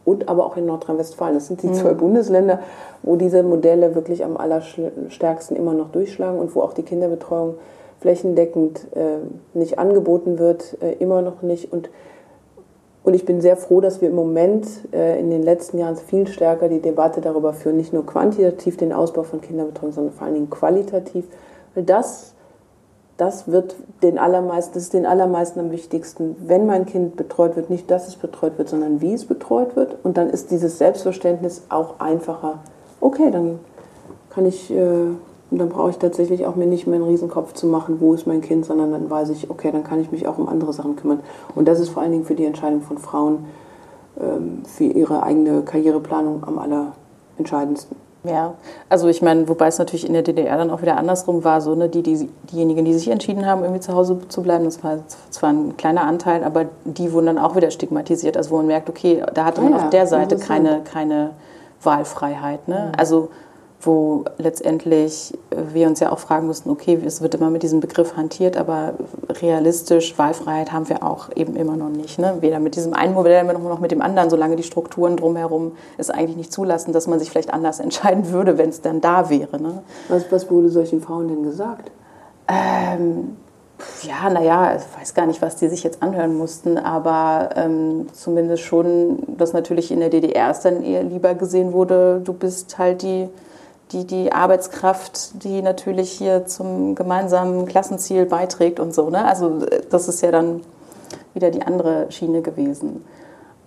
[0.06, 1.36] und aber auch in Nordrhein-Westfalen.
[1.36, 1.74] Das sind die mhm.
[1.76, 2.60] zwei Bundesländer,
[3.02, 7.56] wo diese Modelle wirklich am allerstärksten immer noch durchschlagen und wo auch die Kinderbetreuung
[8.02, 11.72] flächendeckend äh, nicht angeboten wird, äh, immer noch nicht.
[11.72, 11.90] Und,
[13.04, 16.28] und ich bin sehr froh, dass wir im Moment äh, in den letzten Jahren viel
[16.28, 20.36] stärker die Debatte darüber führen, nicht nur quantitativ den Ausbau von Kinderbetreuung, sondern vor allen
[20.36, 21.26] Dingen qualitativ.
[21.76, 22.33] Weil das
[23.24, 27.70] das wird den allermeisten, das ist den allermeisten am wichtigsten, wenn mein Kind betreut wird,
[27.70, 29.96] nicht, dass es betreut wird, sondern wie es betreut wird.
[30.04, 32.60] Und dann ist dieses Selbstverständnis auch einfacher.
[33.00, 33.60] Okay, dann
[34.30, 35.08] kann ich, äh,
[35.52, 38.42] dann brauche ich tatsächlich auch mir nicht mehr einen Riesenkopf zu machen, wo ist mein
[38.42, 41.22] Kind, sondern dann weiß ich, okay, dann kann ich mich auch um andere Sachen kümmern.
[41.56, 43.46] Und das ist vor allen Dingen für die Entscheidung von Frauen,
[44.20, 48.03] ähm, für ihre eigene Karriereplanung am allerentscheidendsten.
[48.26, 48.54] Ja,
[48.88, 51.76] also ich meine, wobei es natürlich in der DDR dann auch wieder andersrum war, so
[51.76, 55.00] ne, die, die, diejenigen, die sich entschieden haben, irgendwie zu Hause zu bleiben, das war
[55.30, 58.90] zwar ein kleiner Anteil, aber die wurden dann auch wieder stigmatisiert, also wo man merkt,
[58.90, 61.32] okay, da hatte man ah, ja, auf der Seite keine, keine
[61.82, 62.68] Wahlfreiheit.
[62.70, 62.92] Ne?
[62.92, 63.00] Mhm.
[63.00, 63.30] Also
[63.86, 68.16] wo letztendlich wir uns ja auch fragen mussten, okay, es wird immer mit diesem Begriff
[68.16, 68.94] hantiert, aber
[69.30, 72.20] realistisch Wahlfreiheit haben wir auch eben immer noch nicht.
[72.20, 72.38] Ne?
[72.40, 76.38] Weder mit diesem einen Modell noch mit dem anderen, solange die Strukturen drumherum es eigentlich
[76.38, 79.62] nicht zulassen, dass man sich vielleicht anders entscheiden würde, wenn es dann da wäre.
[79.62, 79.84] Ne?
[80.08, 81.92] Was, was wurde solchen Frauen denn gesagt?
[82.48, 83.38] Ähm,
[84.04, 88.64] ja, naja, ich weiß gar nicht, was die sich jetzt anhören mussten, aber ähm, zumindest
[88.64, 93.02] schon, dass natürlich in der DDR es dann eher lieber gesehen wurde, du bist halt
[93.02, 93.30] die
[93.92, 99.10] die, die Arbeitskraft, die natürlich hier zum gemeinsamen Klassenziel beiträgt und so.
[99.10, 99.24] Ne?
[99.26, 100.62] Also das ist ja dann
[101.34, 103.04] wieder die andere Schiene gewesen,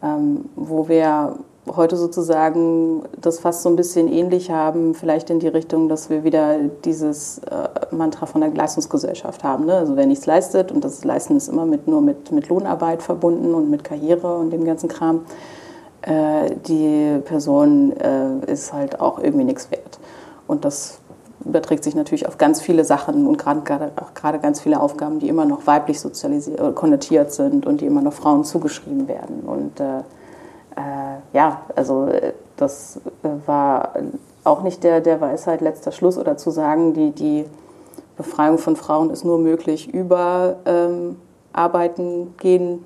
[0.03, 1.37] ähm, wo wir
[1.75, 6.23] heute sozusagen das fast so ein bisschen ähnlich haben, vielleicht in die Richtung, dass wir
[6.23, 9.67] wieder dieses äh, Mantra von der Leistungsgesellschaft haben.
[9.67, 9.75] Ne?
[9.75, 13.55] Also wer nichts leistet, und das Leisten ist immer mit, nur mit, mit Lohnarbeit verbunden
[13.55, 15.23] und mit Karriere und dem ganzen Kram,
[16.03, 19.99] äh, die Person äh, ist halt auch irgendwie nichts wert.
[20.47, 21.01] Und das
[21.45, 25.29] überträgt sich natürlich auf ganz viele Sachen und gerade, auch gerade ganz viele Aufgaben, die
[25.29, 29.41] immer noch weiblich sozialisiert, äh, konnotiert sind und die immer noch Frauen zugeschrieben werden.
[29.41, 33.95] Und äh, äh, ja, also äh, das äh, war
[34.45, 37.45] auch nicht der, der Weisheit letzter Schluss oder zu sagen, die, die
[38.17, 41.17] Befreiung von Frauen ist nur möglich über ähm,
[41.53, 42.85] Arbeiten gehen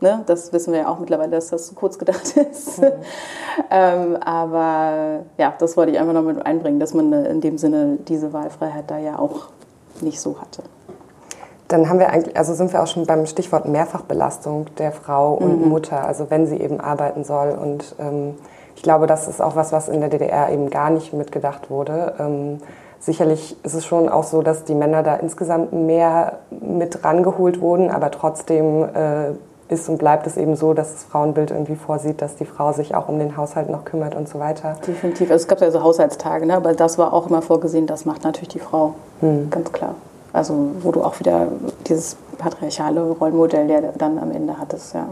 [0.00, 0.22] Ne?
[0.26, 2.80] Das wissen wir ja auch mittlerweile, dass das zu kurz gedacht ist.
[2.80, 2.88] Mhm.
[3.70, 7.98] ähm, aber ja, das wollte ich einfach noch mit einbringen, dass man in dem Sinne
[8.06, 9.48] diese Wahlfreiheit da ja auch
[10.02, 10.62] nicht so hatte.
[11.68, 15.62] Dann haben wir eigentlich, also sind wir auch schon beim Stichwort Mehrfachbelastung der Frau und
[15.62, 15.68] mhm.
[15.68, 17.50] Mutter, also wenn sie eben arbeiten soll.
[17.50, 18.34] Und ähm,
[18.76, 22.14] ich glaube, das ist auch was, was in der DDR eben gar nicht mitgedacht wurde.
[22.20, 22.58] Ähm,
[23.00, 27.90] sicherlich ist es schon auch so, dass die Männer da insgesamt mehr mit rangeholt wurden,
[27.90, 29.30] aber trotzdem äh,
[29.68, 32.94] ist und bleibt es eben so, dass das Frauenbild irgendwie vorsieht, dass die Frau sich
[32.94, 34.76] auch um den Haushalt noch kümmert und so weiter.
[34.86, 35.30] Definitiv.
[35.30, 36.54] Also es gab ja so Haushaltstage, ne?
[36.54, 39.50] aber das war auch immer vorgesehen, das macht natürlich die Frau, hm.
[39.50, 39.94] ganz klar.
[40.32, 41.48] Also wo du auch wieder
[41.86, 45.08] dieses patriarchale Rollenmodell ja dann am Ende hattest, ja.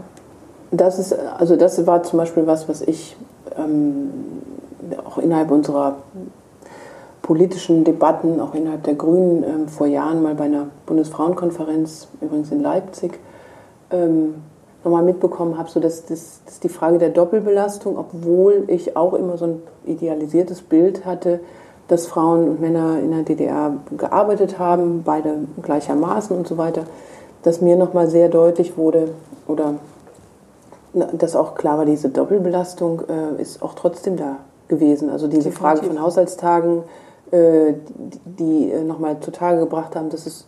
[0.71, 3.15] Das ist, also das war zum Beispiel was, was ich
[3.57, 4.09] ähm,
[5.05, 5.95] auch innerhalb unserer
[7.21, 12.61] politischen Debatten, auch innerhalb der Grünen, ähm, vor Jahren mal bei einer Bundesfrauenkonferenz, übrigens in
[12.61, 13.19] Leipzig,
[13.91, 14.35] ähm,
[14.83, 19.37] nochmal mitbekommen habe, so dass, dass, dass die Frage der Doppelbelastung, obwohl ich auch immer
[19.37, 21.39] so ein idealisiertes Bild hatte,
[21.87, 26.83] dass Frauen und Männer in der DDR gearbeitet haben, beide gleichermaßen und so weiter,
[27.43, 29.09] dass mir nochmal sehr deutlich wurde
[29.47, 29.75] oder
[30.93, 35.09] dass auch klar war, diese Doppelbelastung äh, ist auch trotzdem da gewesen.
[35.09, 35.61] Also diese Definitiv.
[35.61, 36.83] Frage von Haushaltstagen,
[37.31, 40.47] äh, die, die äh, nochmal zutage gebracht haben, dass es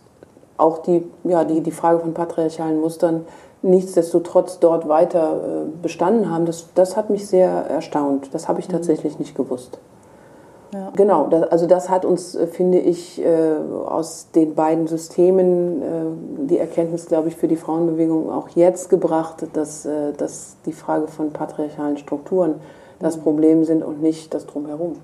[0.58, 3.24] auch die, ja, die, die Frage von patriarchalen Mustern
[3.62, 8.32] nichtsdestotrotz dort weiter äh, bestanden haben, das, das hat mich sehr erstaunt.
[8.32, 8.72] Das habe ich mhm.
[8.72, 9.78] tatsächlich nicht gewusst.
[10.72, 10.92] Ja.
[10.94, 16.46] Genau, das, also das hat uns, äh, finde ich, äh, aus den beiden Systemen äh,
[16.46, 21.08] die Erkenntnis, glaube ich, für die Frauenbewegung auch jetzt gebracht, dass, äh, dass die Frage
[21.08, 22.56] von patriarchalen Strukturen
[23.00, 23.22] das mhm.
[23.22, 24.96] Problem sind und nicht das Drumherum.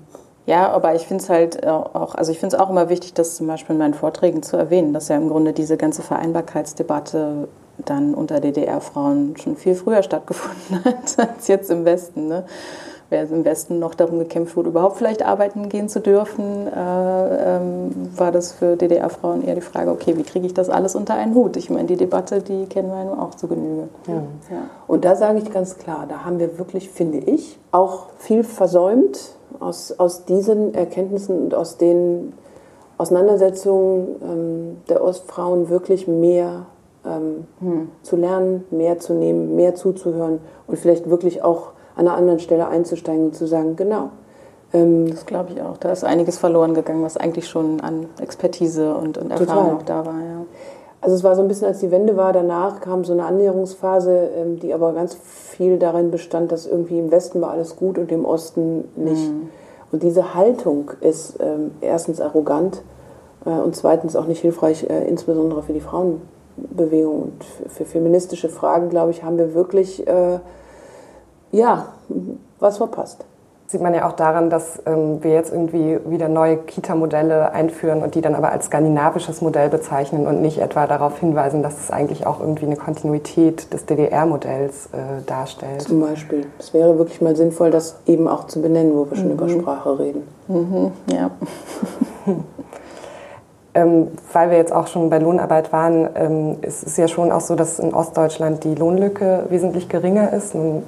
[0.45, 3.35] Ja, aber ich finde es halt auch, also ich finde es auch immer wichtig, das
[3.35, 7.47] zum Beispiel in meinen Vorträgen zu erwähnen, dass ja im Grunde diese ganze Vereinbarkeitsdebatte
[7.83, 12.27] dann unter DDR-Frauen schon viel früher stattgefunden hat als jetzt im Westen.
[12.27, 12.45] Ne?
[13.09, 18.09] Während im Westen noch darum gekämpft wurde, überhaupt vielleicht arbeiten gehen zu dürfen, äh, ähm,
[18.15, 21.35] war das für DDR-Frauen eher die Frage, okay, wie kriege ich das alles unter einen
[21.35, 21.55] Hut?
[21.55, 23.89] Ich meine, die Debatte, die kennen wir ja nur auch zu Genüge.
[24.07, 24.13] Ja.
[24.13, 24.23] Ja.
[24.87, 29.35] Und da sage ich ganz klar, da haben wir wirklich, finde ich, auch viel versäumt
[29.59, 32.33] aus, aus diesen Erkenntnissen und aus den
[32.97, 36.65] Auseinandersetzungen ähm, der Ostfrauen wirklich mehr
[37.05, 37.89] ähm, hm.
[38.03, 42.67] zu lernen, mehr zu nehmen, mehr zuzuhören und vielleicht wirklich auch an einer anderen Stelle
[42.67, 44.09] einzusteigen und zu sagen, genau.
[44.73, 45.77] Ähm, das glaube ich auch.
[45.77, 49.77] Da ist einiges verloren gegangen, was eigentlich schon an Expertise und, und Erfahrung total.
[49.77, 50.19] auch da war.
[50.19, 50.34] Ja.
[51.05, 54.31] Also es war so ein bisschen, als die Wende war, danach kam so eine Annäherungsphase,
[54.37, 58.11] ähm, die aber ganz viel darin bestand, dass irgendwie im Westen war alles gut und
[58.11, 59.29] im Osten nicht.
[59.29, 59.49] Mhm.
[59.91, 62.81] Und diese Haltung ist ähm, erstens arrogant
[63.45, 68.89] äh, und zweitens auch nicht hilfreich, äh, insbesondere für die Frauenbewegung und für feministische Fragen,
[68.89, 70.39] glaube ich, haben wir wirklich äh,
[71.51, 71.89] ja,
[72.57, 73.25] was verpasst
[73.67, 78.13] sieht man ja auch daran, dass ähm, wir jetzt irgendwie wieder neue Kita-Modelle einführen und
[78.13, 82.27] die dann aber als skandinavisches Modell bezeichnen und nicht etwa darauf hinweisen, dass es eigentlich
[82.27, 85.81] auch irgendwie eine Kontinuität des DDR-Modells äh, darstellt.
[85.81, 86.45] Zum Beispiel.
[86.59, 89.33] Es wäre wirklich mal sinnvoll, das eben auch zu benennen, wo wir schon mhm.
[89.33, 90.27] über Sprache reden.
[90.47, 90.91] Mhm.
[91.11, 91.31] Ja.
[93.77, 97.41] Ähm, weil wir jetzt auch schon bei Lohnarbeit waren, ähm, ist es ja schon auch
[97.41, 100.55] so, dass in Ostdeutschland die Lohnlücke wesentlich geringer ist.
[100.55, 100.83] Nun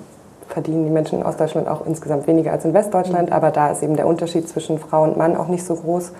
[0.47, 3.35] verdienen die Menschen in Ostdeutschland auch insgesamt weniger als in Westdeutschland, mhm.
[3.35, 6.11] aber da ist eben der Unterschied zwischen Frau und Mann auch nicht so groß.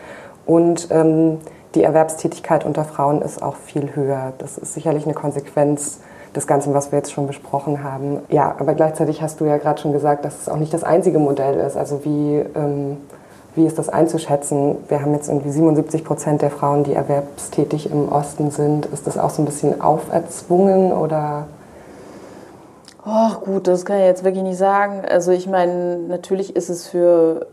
[0.46, 1.40] Und ähm,
[1.76, 4.34] die Erwerbstätigkeit unter Frauen ist auch viel höher.
[4.38, 6.00] Das ist sicherlich eine Konsequenz
[6.36, 8.20] des Ganzen, was wir jetzt schon besprochen haben.
[8.30, 11.20] Ja, aber gleichzeitig hast du ja gerade schon gesagt, dass es auch nicht das einzige
[11.20, 11.76] Modell ist.
[11.76, 12.98] Also wie, ähm,
[13.56, 14.78] wie ist das einzuschätzen?
[14.88, 18.86] Wir haben jetzt irgendwie 77 Prozent der Frauen, die erwerbstätig im Osten sind.
[18.88, 21.48] Ist das auch so ein bisschen auferzwungen oder
[23.10, 25.02] Ach gut, das kann ich jetzt wirklich nicht sagen.
[25.10, 27.48] Also ich meine, natürlich ist es für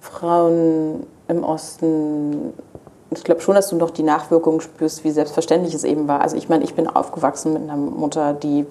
[0.00, 2.52] Frauen im Osten,
[3.10, 6.20] ich glaube schon, dass du noch die Nachwirkungen spürst, wie selbstverständlich es eben war.
[6.20, 8.64] Also ich meine, ich bin aufgewachsen mit einer Mutter, die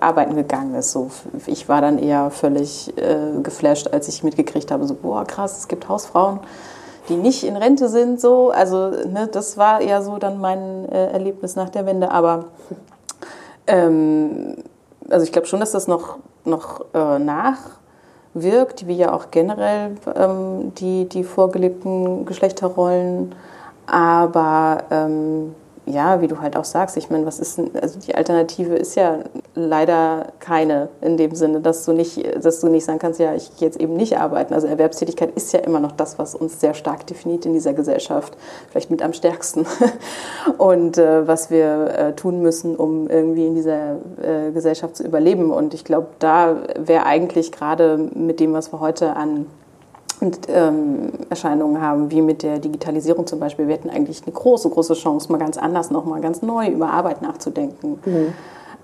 [0.00, 0.90] arbeiten gegangen ist.
[0.90, 1.08] So,
[1.46, 5.68] ich war dann eher völlig äh, geflasht, als ich mitgekriegt habe, so, boah, krass, es
[5.68, 6.40] gibt Hausfrauen,
[7.08, 8.20] die nicht in Rente sind.
[8.20, 8.50] So.
[8.50, 12.10] Also ne, das war eher so dann mein äh, Erlebnis nach der Wende.
[12.10, 12.46] Aber
[13.68, 14.56] ähm,
[15.10, 20.72] also ich glaube schon, dass das noch, noch äh, nachwirkt, wie ja auch generell ähm,
[20.74, 23.34] die, die vorgelebten Geschlechterrollen.
[23.86, 25.54] Aber ähm,
[25.86, 29.20] ja, wie du halt auch sagst, ich meine, was ist also die Alternative ist ja
[29.54, 33.56] leider keine in dem Sinne, dass du nicht, dass du nicht sagen kannst, ja, ich
[33.56, 34.52] gehe jetzt eben nicht arbeiten.
[34.52, 38.36] Also Erwerbstätigkeit ist ja immer noch das, was uns sehr stark definiert in dieser Gesellschaft,
[38.68, 39.64] vielleicht mit am stärksten.
[40.58, 45.52] Und äh, was wir äh, tun müssen, um irgendwie in dieser äh, Gesellschaft zu überleben.
[45.52, 49.46] Und ich glaube, da wäre eigentlich gerade mit dem, was wir heute an
[50.20, 53.68] und, ähm, Erscheinungen haben, wie mit der Digitalisierung zum Beispiel.
[53.68, 57.22] Wir hätten eigentlich eine große, große Chance, mal ganz anders, nochmal ganz neu über Arbeit
[57.22, 57.98] nachzudenken.
[58.04, 58.32] Mhm.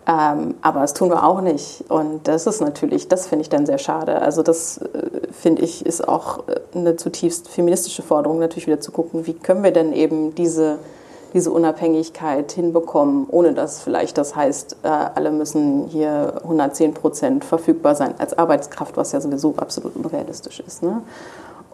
[0.07, 1.85] Ähm, aber das tun wir auch nicht.
[1.89, 4.21] Und das ist natürlich, das finde ich dann sehr schade.
[4.21, 8.91] Also das äh, finde ich ist auch äh, eine zutiefst feministische Forderung, natürlich wieder zu
[8.91, 10.79] gucken, wie können wir denn eben diese
[11.33, 17.95] diese Unabhängigkeit hinbekommen, ohne dass vielleicht das heißt, äh, alle müssen hier 110 Prozent verfügbar
[17.95, 20.83] sein als Arbeitskraft, was ja sowieso absolut unrealistisch ist.
[20.83, 21.03] Ne?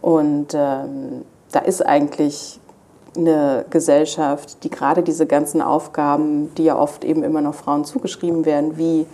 [0.00, 2.60] Und ähm, da ist eigentlich
[3.16, 8.44] eine Gesellschaft, die gerade diese ganzen Aufgaben, die ja oft eben immer noch Frauen zugeschrieben
[8.44, 9.06] werden, wie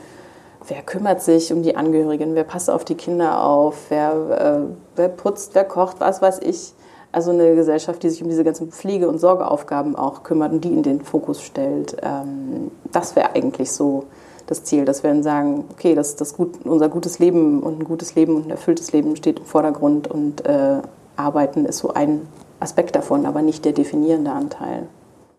[0.66, 5.08] wer kümmert sich um die Angehörigen, wer passt auf die Kinder auf, wer, äh, wer
[5.08, 6.74] putzt, wer kocht, was weiß ich,
[7.14, 10.72] also eine Gesellschaft, die sich um diese ganzen Pflege- und Sorgeaufgaben auch kümmert und die
[10.72, 11.96] in den Fokus stellt.
[12.02, 14.04] Ähm, das wäre eigentlich so
[14.46, 17.84] das Ziel, dass wir dann sagen, okay, das, das gut, unser gutes Leben und ein
[17.84, 20.80] gutes Leben und ein erfülltes Leben steht im Vordergrund und äh,
[21.16, 22.22] Arbeiten ist so ein
[22.60, 24.88] Aspekt davon, aber nicht der definierende Anteil.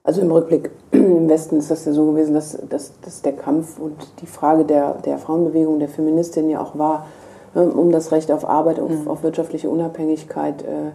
[0.03, 3.79] Also im Rückblick im Westen ist das ja so gewesen, dass, dass, dass der Kampf
[3.79, 7.07] und die Frage der, der Frauenbewegung, der Feministin ja auch war,
[7.53, 9.07] äh, um das Recht auf Arbeit, auf, mhm.
[9.07, 10.63] auf wirtschaftliche Unabhängigkeit.
[10.63, 10.91] Äh,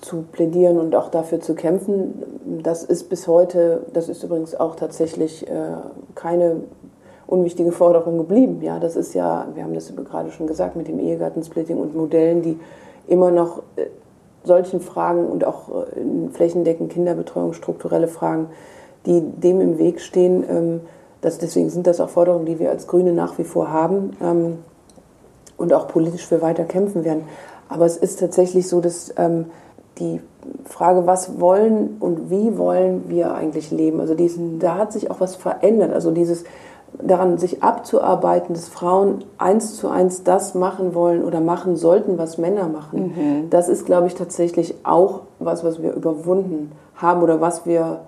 [0.00, 2.22] zu plädieren und auch dafür zu kämpfen.
[2.62, 5.76] Das ist bis heute, das ist übrigens auch tatsächlich äh,
[6.14, 6.60] keine
[7.26, 8.60] unwichtige Forderung geblieben.
[8.62, 12.42] Ja, das ist ja, wir haben das gerade schon gesagt, mit dem Ehegattensplitting und Modellen,
[12.42, 12.58] die
[13.08, 13.86] immer noch äh,
[14.44, 18.48] solchen Fragen und auch äh, flächendeckend Kinderbetreuung, strukturelle Fragen,
[19.06, 20.44] die dem im Weg stehen.
[20.48, 20.80] Ähm,
[21.20, 24.58] das, deswegen sind das auch Forderungen, die wir als Grüne nach wie vor haben ähm,
[25.56, 27.24] und auch politisch für weiter kämpfen werden.
[27.68, 29.46] Aber es ist tatsächlich so, dass ähm,
[29.98, 30.20] die
[30.64, 34.00] Frage, was wollen und wie wollen wir eigentlich leben?
[34.00, 35.92] Also diesen, da hat sich auch was verändert.
[35.92, 36.44] Also dieses
[37.02, 42.38] daran sich abzuarbeiten, dass Frauen eins zu eins das machen wollen oder machen sollten, was
[42.38, 43.12] Männer machen.
[43.16, 43.50] Mhm.
[43.50, 48.00] Das ist, glaube ich, tatsächlich auch was, was wir überwunden haben oder was wir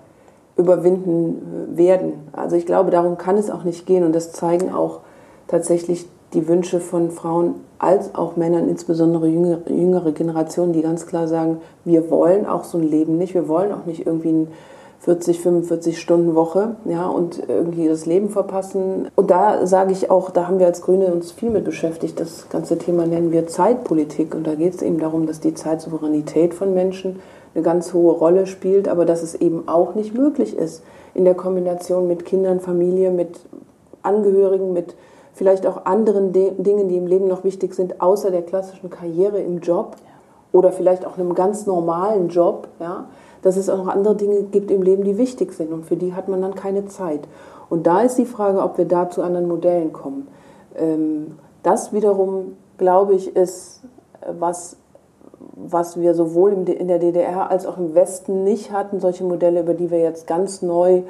[0.57, 2.13] überwinden werden.
[2.33, 4.99] Also ich glaube, darum kann es auch nicht gehen und das zeigen auch
[5.47, 11.27] tatsächlich die Wünsche von Frauen als auch Männern, insbesondere jüngere, jüngere Generationen, die ganz klar
[11.27, 14.47] sagen, wir wollen auch so ein Leben nicht, wir wollen auch nicht irgendwie ein
[15.01, 19.07] 40, 45 Stunden Woche, ja, und irgendwie das Leben verpassen.
[19.15, 22.19] Und da sage ich auch, da haben wir als Grüne uns viel mit beschäftigt.
[22.19, 24.35] Das ganze Thema nennen wir Zeitpolitik.
[24.35, 27.21] Und da geht es eben darum, dass die Zeitsouveränität von Menschen
[27.55, 31.33] eine ganz hohe Rolle spielt, aber dass es eben auch nicht möglich ist, in der
[31.33, 33.39] Kombination mit Kindern, Familie, mit
[34.03, 34.95] Angehörigen, mit
[35.39, 39.39] vielleicht auch anderen De Dingen, die im Leben noch wichtig sind, außer der klassischen Karriere
[39.39, 39.95] im Job
[40.51, 43.05] oder vielleicht auch einem ganz normalen Job, ja,
[43.41, 46.13] dass es auch noch andere Dinge gibt im Leben, die wichtig sind und für die
[46.13, 47.21] hat man dann keine Zeit.
[47.69, 50.27] Und da ist die Frage, ob wir da zu anderen Modellen kommen.
[50.75, 53.79] Ähm, das wiederum, glaube ich, ist,
[54.37, 54.75] was,
[55.67, 59.73] was wir sowohl in der DDR als auch im Westen nicht hatten, solche Modelle, über
[59.73, 61.01] die wir jetzt ganz neu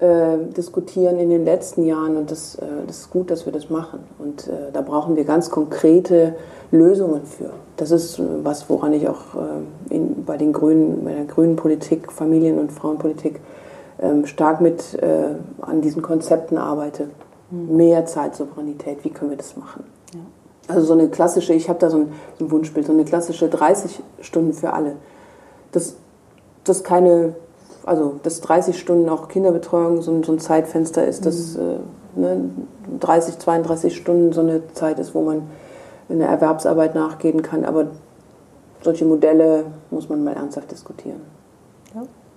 [0.00, 2.16] äh, diskutieren in den letzten Jahren.
[2.16, 4.00] Und das, äh, das ist gut, dass wir das machen.
[4.18, 6.34] Und äh, da brauchen wir ganz konkrete
[6.70, 7.50] Lösungen für.
[7.76, 11.56] Das ist äh, was, woran ich auch äh, in, bei, den Grünen, bei der grünen
[11.56, 13.40] Politik, Familien- und Frauenpolitik
[14.00, 17.08] ähm, stark mit äh, an diesen Konzepten arbeite.
[17.50, 17.76] Mhm.
[17.76, 19.84] Mehr Zeitsouveränität, wie können wir das machen?
[20.14, 20.20] Ja.
[20.72, 23.48] Also so eine klassische, ich habe da so ein, so ein, Wunschbild, so eine klassische
[23.48, 24.96] 30 Stunden für alle.
[25.72, 25.94] Das,
[26.64, 27.34] das keine,
[27.84, 31.62] also dass 30 Stunden auch Kinderbetreuung so ein, so ein Zeitfenster ist, dass mhm.
[32.14, 32.50] äh, ne,
[33.00, 35.42] 30, 32 Stunden so eine Zeit ist, wo man
[36.08, 37.64] in der Erwerbsarbeit nachgehen kann.
[37.64, 37.86] Aber
[38.82, 41.20] solche Modelle muss man mal ernsthaft diskutieren.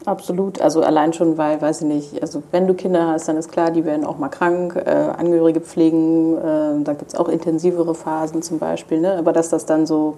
[0.05, 0.61] Absolut.
[0.61, 3.71] Also allein schon, weil, weiß ich nicht, also wenn du Kinder hast, dann ist klar,
[3.71, 8.41] die werden auch mal krank, äh, Angehörige pflegen, äh, da gibt es auch intensivere Phasen
[8.41, 8.99] zum Beispiel.
[8.99, 9.17] Ne?
[9.17, 10.17] Aber dass das dann so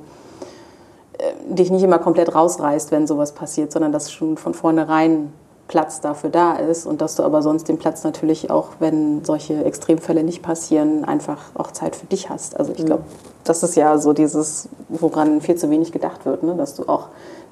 [1.18, 5.32] äh, dich nicht immer komplett rausreißt, wenn sowas passiert, sondern dass schon von vornherein
[5.68, 9.64] Platz dafür da ist und dass du aber sonst den Platz natürlich auch, wenn solche
[9.66, 12.58] Extremfälle nicht passieren, einfach auch Zeit für dich hast.
[12.58, 13.04] Also ich glaube,
[13.44, 16.56] das ist ja so dieses, woran viel zu wenig gedacht wird, ne?
[16.56, 17.08] dass du auch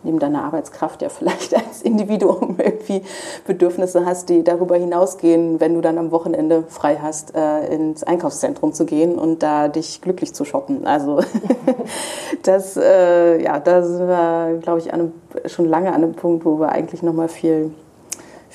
[0.06, 3.02] neben deiner Arbeitskraft ja vielleicht als Individuum irgendwie
[3.46, 8.74] Bedürfnisse hast, die darüber hinausgehen, wenn du dann am Wochenende frei hast, äh, ins Einkaufszentrum
[8.74, 10.88] zu gehen und da dich glücklich zu shoppen.
[10.88, 11.20] Also
[12.44, 15.12] das, äh, ja, da sind wir, glaube ich, einem,
[15.46, 17.72] schon lange an einem Punkt, wo wir eigentlich noch mal viel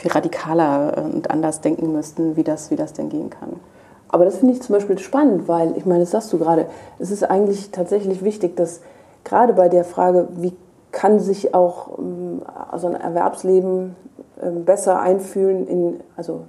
[0.01, 3.61] viel radikaler und anders denken müssten, wie das, wie das denn gehen kann.
[4.09, 6.67] Aber das finde ich zum Beispiel spannend, weil, ich meine, das sagst du gerade,
[6.99, 8.81] es ist eigentlich tatsächlich wichtig, dass
[9.25, 10.53] gerade bei der Frage, wie
[10.93, 12.43] kann sich auch ähm,
[12.77, 13.97] so ein Erwerbsleben
[14.43, 16.43] ähm, besser einfühlen in, also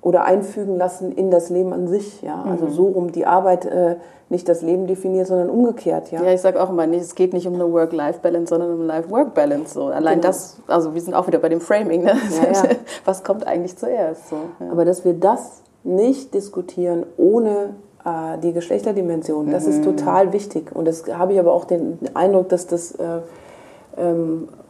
[0.00, 2.20] oder einfügen lassen in das Leben an sich.
[2.22, 2.44] Ja?
[2.48, 2.70] Also mhm.
[2.70, 3.96] so rum die Arbeit äh,
[4.28, 6.10] nicht das Leben definiert, sondern umgekehrt.
[6.10, 8.80] Ja, ja ich sage auch immer, nicht, es geht nicht um eine Work-Life-Balance, sondern um
[8.80, 9.72] eine Life-Work-Balance.
[9.72, 9.86] So.
[9.86, 10.28] Allein genau.
[10.28, 12.02] das, also wir sind auch wieder bei dem Framing.
[12.02, 12.14] Ne?
[12.42, 12.68] Ja, ja.
[13.06, 14.28] Was kommt eigentlich zuerst?
[14.28, 14.36] So,
[14.70, 17.70] Aber dass wir das nicht diskutieren ohne
[18.04, 19.70] äh, die Geschlechterdimension, das mhm.
[19.70, 20.74] ist total wichtig.
[20.74, 22.92] Und das habe ich aber auch den Eindruck, dass das...
[22.92, 23.20] Äh,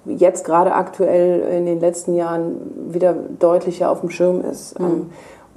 [0.06, 4.78] jetzt gerade aktuell in den letzten Jahren wieder deutlicher auf dem Schirm ist.
[4.78, 4.86] Mhm.
[4.86, 5.10] Ähm,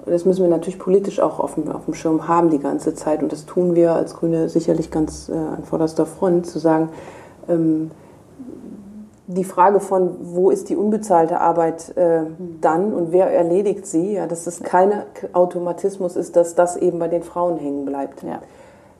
[0.05, 3.21] das müssen wir natürlich politisch auch auf dem, auf dem Schirm haben die ganze Zeit.
[3.21, 6.89] Und das tun wir als Grüne sicherlich ganz äh, an vorderster Front, zu sagen,
[7.49, 7.91] ähm,
[9.29, 12.21] die Frage von, wo ist die unbezahlte Arbeit äh,
[12.61, 14.93] dann und wer erledigt sie, ja, dass es kein
[15.33, 18.23] Automatismus ist, dass das eben bei den Frauen hängen bleibt.
[18.23, 18.39] Ja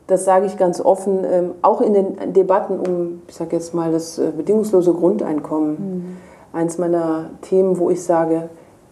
[0.07, 3.91] das sage ich ganz offen, ähm, auch in den Debatten um, ich sage jetzt mal,
[3.91, 5.71] das äh, bedingungslose Grundeinkommen.
[5.71, 6.17] Mhm.
[6.53, 8.49] Eins meiner Themen, wo ich sage,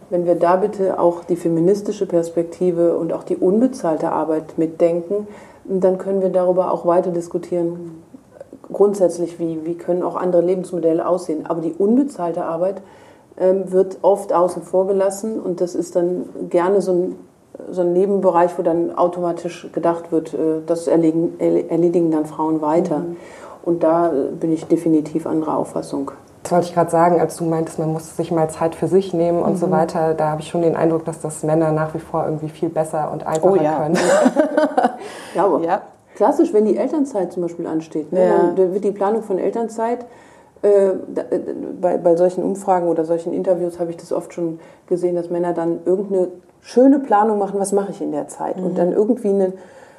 [0.09, 5.27] wenn wir da bitte auch die feministische Perspektive und auch die unbezahlte Arbeit mitdenken,
[5.63, 8.03] dann können wir darüber auch weiter diskutieren.
[8.71, 11.45] Grundsätzlich, wie, wie können auch andere Lebensmodelle aussehen.
[11.47, 12.81] Aber die unbezahlte Arbeit
[13.37, 17.15] ähm, wird oft außen vor gelassen und das ist dann gerne so ein
[17.71, 22.99] so ein Nebenbereich, wo dann automatisch gedacht wird, äh, das erledigen, erledigen dann Frauen weiter.
[22.99, 23.17] Mhm.
[23.63, 26.11] Und da bin ich definitiv anderer Auffassung.
[26.43, 29.15] Das wollte ich gerade sagen, als du meintest, man muss sich mal Zeit für sich
[29.15, 29.57] nehmen und mhm.
[29.57, 30.13] so weiter.
[30.13, 33.11] Da habe ich schon den Eindruck, dass das Männer nach wie vor irgendwie viel besser
[33.11, 33.77] und einfacher oh, ja.
[33.77, 33.97] können.
[35.35, 35.81] ja, aber ja.
[36.13, 38.53] klassisch, wenn die Elternzeit zum Beispiel ansteht, ne, ja.
[38.55, 40.05] dann wird die Planung von Elternzeit
[40.65, 41.39] äh, äh,
[41.79, 45.53] bei, bei solchen Umfragen oder solchen Interviews habe ich das oft schon gesehen, dass Männer
[45.53, 46.29] dann irgendeine
[46.61, 48.57] schöne Planung machen, was mache ich in der Zeit.
[48.57, 48.65] Mhm.
[48.65, 49.53] Und dann irgendwie eine,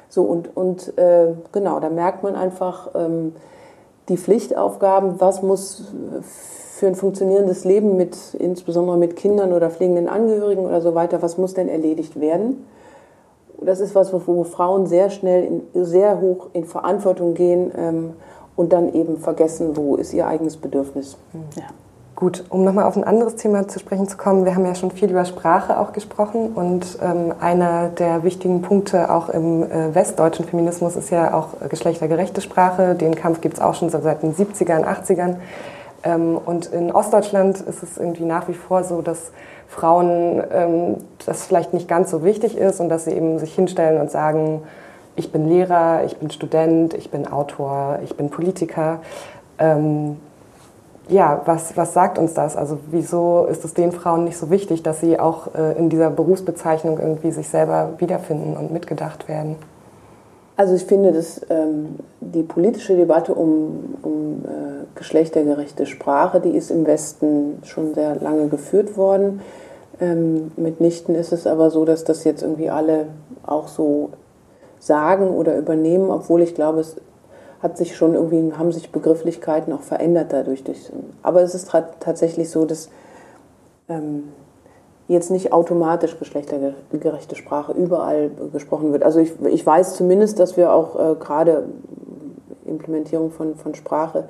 [0.09, 3.33] so und, und äh, genau, da merkt man einfach ähm,
[4.09, 10.65] die Pflichtaufgaben, was muss für ein funktionierendes Leben mit, insbesondere mit Kindern oder pflegenden Angehörigen
[10.65, 12.67] oder so weiter, was muss denn erledigt werden?
[13.61, 18.13] Das ist was, wo Frauen sehr schnell, in, sehr hoch in Verantwortung gehen ähm,
[18.57, 21.15] und dann eben vergessen, wo ist ihr eigenes Bedürfnis.
[21.55, 21.63] Ja.
[22.15, 24.89] Gut, um nochmal auf ein anderes Thema zu sprechen zu kommen, wir haben ja schon
[24.89, 30.45] viel über Sprache auch gesprochen und ähm, einer der wichtigen Punkte auch im äh, westdeutschen
[30.45, 32.95] Feminismus ist ja auch geschlechtergerechte Sprache.
[32.95, 35.35] Den Kampf gibt es auch schon seit den 70ern, 80ern.
[36.03, 39.31] Ähm, und in Ostdeutschland ist es irgendwie nach wie vor so, dass
[39.67, 44.01] Frauen ähm, das vielleicht nicht ganz so wichtig ist und dass sie eben sich hinstellen
[44.01, 44.63] und sagen,
[45.17, 49.01] ich bin Lehrer, ich bin Student, ich bin Autor, ich bin Politiker.
[49.59, 50.17] Ähm,
[51.09, 52.55] ja, was, was sagt uns das?
[52.55, 56.11] Also wieso ist es den Frauen nicht so wichtig, dass sie auch äh, in dieser
[56.11, 59.55] Berufsbezeichnung irgendwie sich selber wiederfinden und mitgedacht werden?
[60.55, 66.71] Also ich finde, dass ähm, die politische Debatte um, um äh, geschlechtergerechte Sprache, die ist
[66.71, 69.41] im Westen schon sehr lange geführt worden.
[69.99, 73.05] Ähm, mitnichten ist es aber so, dass das jetzt irgendwie alle
[73.45, 74.09] auch so
[74.87, 76.95] sagen oder übernehmen, obwohl ich glaube, es
[77.61, 80.63] hat sich schon irgendwie, haben sich Begrifflichkeiten auch verändert dadurch.
[81.23, 82.89] aber es ist tatsächlich so, dass
[83.89, 84.25] ähm,
[85.07, 89.03] jetzt nicht automatisch geschlechtergerechte Sprache überall gesprochen wird.
[89.03, 91.65] Also ich, ich weiß zumindest, dass wir auch äh, gerade
[92.65, 94.25] Implementierung von, von Sprache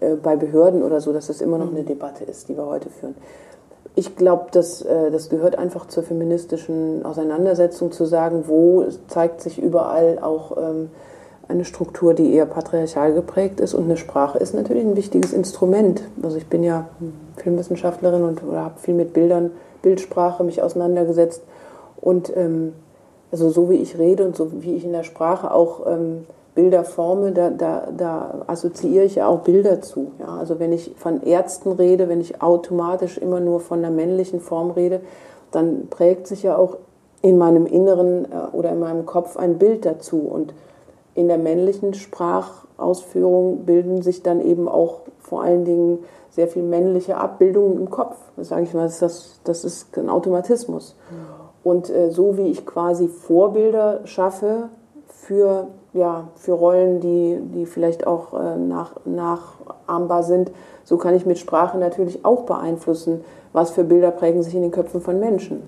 [0.00, 2.88] äh, bei Behörden oder so, dass das immer noch eine Debatte ist, die wir heute
[2.88, 3.16] führen.
[4.00, 9.60] Ich glaube, das, äh, das gehört einfach zur feministischen Auseinandersetzung zu sagen, wo zeigt sich
[9.60, 10.88] überall auch ähm,
[11.48, 16.00] eine Struktur, die eher patriarchal geprägt ist und eine Sprache ist natürlich ein wichtiges Instrument.
[16.22, 16.88] Also ich bin ja
[17.36, 19.50] Filmwissenschaftlerin und habe viel mit Bildern
[19.82, 21.42] Bildsprache mich auseinandergesetzt.
[22.00, 22.72] Und ähm,
[23.30, 26.24] also so wie ich rede und so wie ich in der Sprache auch ähm,
[26.54, 30.12] Bilder forme, da, da, da assoziiere ich ja auch Bilder zu.
[30.18, 30.36] Ja?
[30.38, 34.70] Also wenn ich von Ärzten rede, wenn ich automatisch immer nur von der männlichen Form
[34.72, 35.00] rede,
[35.52, 36.76] dann prägt sich ja auch
[37.22, 40.18] in meinem Inneren äh, oder in meinem Kopf ein Bild dazu.
[40.18, 40.54] Und
[41.14, 45.98] in der männlichen Sprachausführung bilden sich dann eben auch vor allen Dingen
[46.30, 48.16] sehr viel männliche Abbildungen im Kopf.
[48.36, 50.96] Das sage ich mal, das, das ist ein Automatismus.
[51.62, 54.70] Und äh, so wie ich quasi Vorbilder schaffe
[55.22, 60.50] für, ja, für Rollen, die, die vielleicht auch äh, nach, nachahmbar sind,
[60.84, 64.70] so kann ich mit Sprache natürlich auch beeinflussen, was für Bilder prägen sich in den
[64.70, 65.62] Köpfen von Menschen.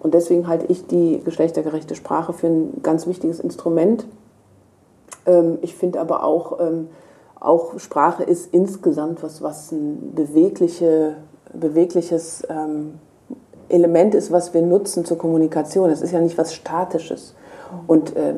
[0.00, 4.06] Und deswegen halte ich die geschlechtergerechte Sprache für ein ganz wichtiges Instrument.
[5.24, 6.88] Ähm, ich finde aber auch, ähm,
[7.38, 11.16] auch Sprache ist insgesamt was, was ein bewegliche,
[11.52, 12.98] bewegliches ähm,
[13.68, 15.90] Element ist, was wir nutzen zur Kommunikation.
[15.90, 17.34] Es ist ja nicht was Statisches.
[17.86, 18.34] Und äh,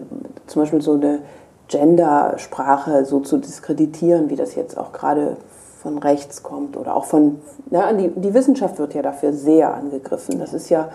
[0.46, 1.20] zum Beispiel so eine
[1.68, 5.36] Gendersprache so zu diskreditieren, wie das jetzt auch gerade
[5.82, 10.38] von rechts kommt oder auch von, ja, die, die Wissenschaft wird ja dafür sehr angegriffen.
[10.38, 10.90] Das ist ja,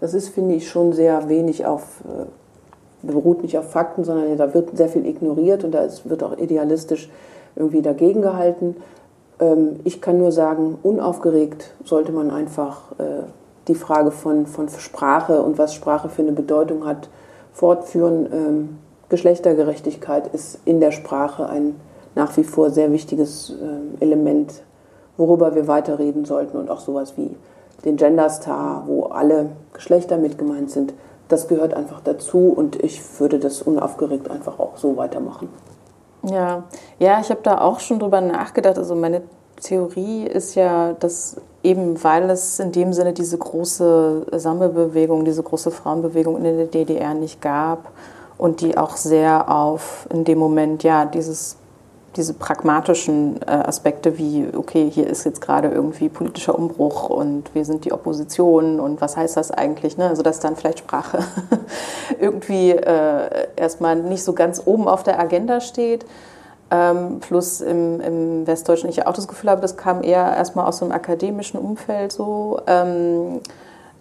[0.00, 4.54] das ist, finde ich, schon sehr wenig auf, äh, beruht nicht auf Fakten, sondern da
[4.54, 7.10] wird sehr viel ignoriert und da ist, wird auch idealistisch
[7.56, 8.76] irgendwie dagegen gehalten.
[9.40, 13.24] Ähm, ich kann nur sagen, unaufgeregt sollte man einfach äh,
[13.68, 17.08] die Frage von, von Sprache und was Sprache für eine Bedeutung hat,
[17.52, 18.28] fortführen.
[18.32, 18.78] Ähm,
[19.08, 21.74] Geschlechtergerechtigkeit ist in der Sprache ein
[22.14, 24.62] nach wie vor sehr wichtiges äh, Element,
[25.16, 27.36] worüber wir weiterreden sollten und auch sowas wie
[27.84, 30.92] den Gender Star, wo alle Geschlechter mit gemeint sind.
[31.28, 35.48] Das gehört einfach dazu und ich würde das unaufgeregt einfach auch so weitermachen.
[36.22, 36.64] Ja,
[36.98, 38.76] ja, ich habe da auch schon drüber nachgedacht.
[38.76, 39.22] Also meine
[39.62, 45.70] Theorie ist ja, dass eben weil es in dem Sinne diese große Sammelbewegung, diese große
[45.70, 47.90] Frauenbewegung in der DDR nicht gab
[48.38, 51.56] und die auch sehr auf in dem Moment ja dieses
[52.16, 57.64] diese pragmatischen äh, Aspekte wie, okay, hier ist jetzt gerade irgendwie politischer Umbruch und wir
[57.64, 59.96] sind die Opposition und was heißt das eigentlich?
[59.96, 60.08] Ne?
[60.08, 61.20] Also dass dann vielleicht Sprache
[62.20, 66.04] irgendwie äh, erstmal nicht so ganz oben auf der Agenda steht.
[66.70, 70.78] Ähm, plus im, im Westdeutschen ich auch das Gefühl habe, das kam eher erstmal aus
[70.78, 72.60] so einem akademischen Umfeld so.
[72.66, 73.40] Ähm,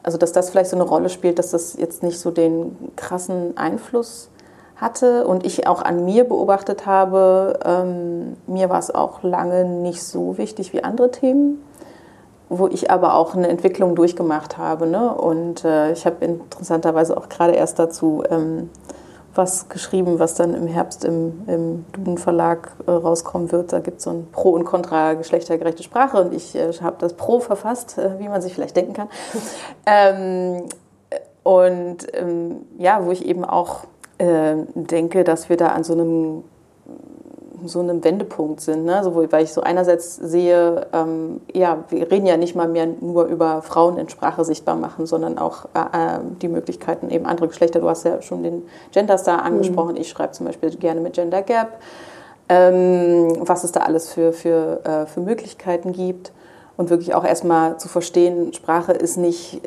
[0.04, 3.58] also dass das vielleicht so eine Rolle spielt, dass das jetzt nicht so den krassen
[3.58, 4.30] Einfluss
[4.78, 10.04] hatte und ich auch an mir beobachtet habe, ähm, mir war es auch lange nicht
[10.04, 11.62] so wichtig wie andere Themen,
[12.48, 14.88] wo ich aber auch eine Entwicklung durchgemacht habe.
[14.88, 15.14] Ne?
[15.14, 18.70] Und äh, ich habe interessanterweise auch gerade erst dazu ähm,
[19.36, 23.74] was geschrieben, was dann im Herbst im, im Duden Verlag äh, rauskommen wird.
[23.74, 27.14] Da gibt es so ein Pro und Contra geschlechtergerechte Sprache und ich äh, habe das
[27.14, 29.10] Pro verfasst, äh, wie man sich vielleicht denken kann.
[29.86, 30.64] ähm,
[31.44, 33.86] und ähm, ja, wo ich eben auch
[34.18, 36.44] äh, denke, dass wir da an so einem
[37.66, 38.86] so einem Wendepunkt sind.
[38.86, 38.98] Ne?
[38.98, 43.26] Also, weil ich so einerseits sehe, ähm, ja, wir reden ja nicht mal mehr nur
[43.26, 47.80] über Frauen in Sprache sichtbar machen, sondern auch äh, äh die Möglichkeiten, eben andere Geschlechter.
[47.80, 49.96] Du hast ja schon den Gender Star angesprochen.
[49.96, 50.02] Mhm.
[50.02, 51.80] Ich schreibe zum Beispiel gerne mit Gender Gap.
[52.52, 56.32] Ähm, was es da alles für, für, äh, für Möglichkeiten gibt.
[56.78, 59.62] Und wirklich auch erstmal zu verstehen, Sprache ist nicht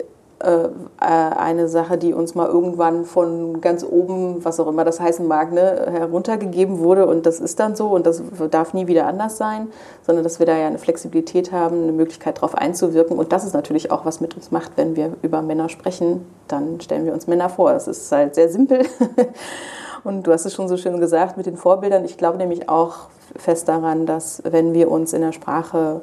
[0.99, 5.53] eine Sache, die uns mal irgendwann von ganz oben, was auch immer das heißen mag,
[5.53, 9.69] ne, heruntergegeben wurde und das ist dann so und das darf nie wieder anders sein,
[10.05, 13.53] sondern dass wir da ja eine Flexibilität haben, eine Möglichkeit darauf einzuwirken und das ist
[13.53, 17.27] natürlich auch was mit uns macht, wenn wir über Männer sprechen, dann stellen wir uns
[17.27, 17.73] Männer vor.
[17.73, 18.85] Es ist halt sehr simpel
[20.05, 22.05] und du hast es schon so schön gesagt mit den Vorbildern.
[22.05, 26.01] Ich glaube nämlich auch fest daran, dass wenn wir uns in der Sprache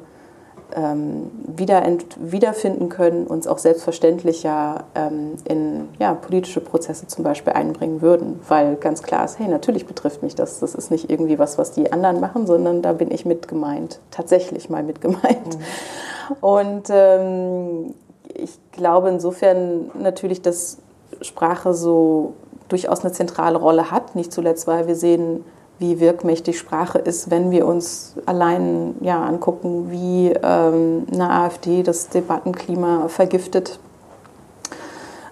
[0.74, 1.82] ähm, wieder
[2.16, 8.40] wiederfinden können, uns auch selbstverständlicher ähm, in ja, politische Prozesse zum Beispiel einbringen würden.
[8.48, 10.60] Weil ganz klar ist, hey, natürlich betrifft mich das.
[10.60, 14.00] Das ist nicht irgendwie was, was die anderen machen, sondern da bin ich mit gemeint.
[14.10, 15.58] Tatsächlich mal mit gemeint.
[15.58, 16.36] Mhm.
[16.40, 17.94] Und ähm,
[18.34, 20.78] ich glaube insofern natürlich, dass
[21.20, 22.34] Sprache so
[22.68, 24.14] durchaus eine zentrale Rolle hat.
[24.14, 25.44] Nicht zuletzt, weil wir sehen,
[25.80, 32.10] wie wirkmächtig Sprache ist, wenn wir uns allein ja, angucken, wie ähm, eine AfD das
[32.10, 33.80] Debattenklima vergiftet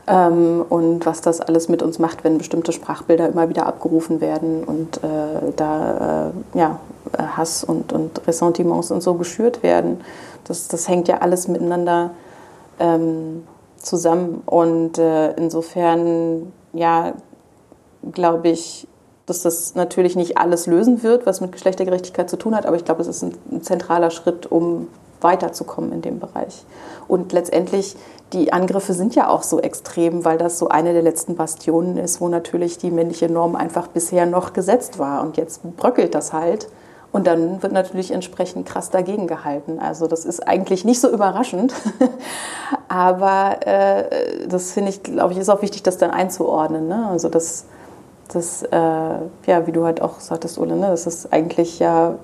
[0.06, 4.64] ähm, und was das alles mit uns macht, wenn bestimmte Sprachbilder immer wieder abgerufen werden
[4.64, 6.80] und äh, da äh, ja,
[7.36, 10.00] Hass und, und Ressentiments und so geschürt werden.
[10.44, 12.12] Das, das hängt ja alles miteinander
[12.80, 13.44] ähm,
[13.76, 17.12] zusammen und äh, insofern ja,
[18.12, 18.88] glaube ich,
[19.28, 22.84] dass das natürlich nicht alles lösen wird, was mit Geschlechtergerechtigkeit zu tun hat, aber ich
[22.84, 24.88] glaube, es ist ein, ein zentraler Schritt, um
[25.20, 26.64] weiterzukommen in dem Bereich.
[27.06, 27.96] Und letztendlich,
[28.32, 32.20] die Angriffe sind ja auch so extrem, weil das so eine der letzten Bastionen ist,
[32.20, 35.22] wo natürlich die männliche Norm einfach bisher noch gesetzt war.
[35.22, 36.68] Und jetzt bröckelt das halt.
[37.10, 39.78] Und dann wird natürlich entsprechend krass dagegen gehalten.
[39.80, 41.72] Also das ist eigentlich nicht so überraschend.
[42.88, 46.86] Aber äh, das finde ich, glaube ich, ist auch wichtig, das dann einzuordnen.
[46.86, 47.08] Ne?
[47.08, 47.64] Also das
[48.28, 52.16] das, äh, ja, wie du halt auch sagtest, Ole, ne, dass es eigentlich ja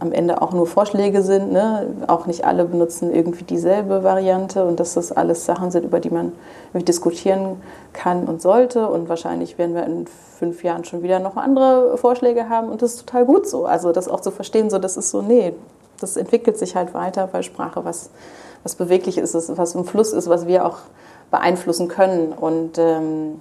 [0.00, 1.52] am Ende auch nur Vorschläge sind.
[1.52, 1.86] Ne?
[2.08, 6.10] Auch nicht alle benutzen irgendwie dieselbe Variante und dass das alles Sachen sind, über die
[6.10, 6.32] man
[6.74, 8.88] diskutieren kann und sollte.
[8.88, 12.94] Und wahrscheinlich werden wir in fünf Jahren schon wieder noch andere Vorschläge haben und das
[12.94, 13.66] ist total gut so.
[13.66, 15.54] Also das auch zu verstehen, so das ist so, nee,
[16.00, 18.10] das entwickelt sich halt weiter, weil Sprache was,
[18.62, 20.78] was beweglich ist, was im Fluss ist, was wir auch
[21.30, 22.32] beeinflussen können.
[22.32, 23.40] Und ähm,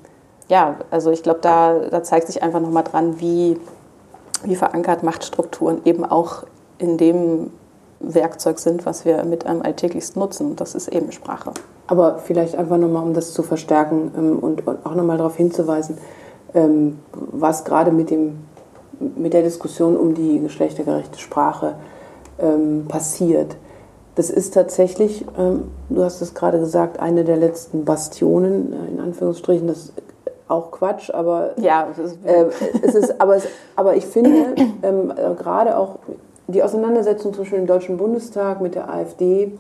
[0.54, 3.58] ja, also ich glaube, da, da zeigt sich einfach nochmal dran, wie,
[4.44, 6.44] wie verankert Machtstrukturen eben auch
[6.78, 7.50] in dem
[8.00, 10.52] Werkzeug sind, was wir mit einem alltäglichsten nutzen.
[10.52, 11.54] Und das ist eben Sprache.
[11.88, 15.98] Aber vielleicht einfach nochmal, um das zu verstärken ähm, und, auch nochmal darauf hinzuweisen,
[16.54, 18.14] ähm, was gerade mit,
[19.00, 21.78] mit der Diskussion um die geschlechtergerechte Sprache
[22.38, 23.56] ähm, passiert.
[24.14, 25.26] Das ist tatsächlich,
[25.90, 29.92] du hast es gerade gesagt, eine der letzten Bastionen, äh, in Anführungsstrichen, das
[30.48, 31.88] auch Quatsch, aber ja,
[32.26, 32.46] äh,
[32.82, 36.00] es ist, aber, es, aber ich finde ähm, äh, gerade auch
[36.48, 39.54] die Auseinandersetzung Beispiel im Deutschen Bundestag mit der AfD,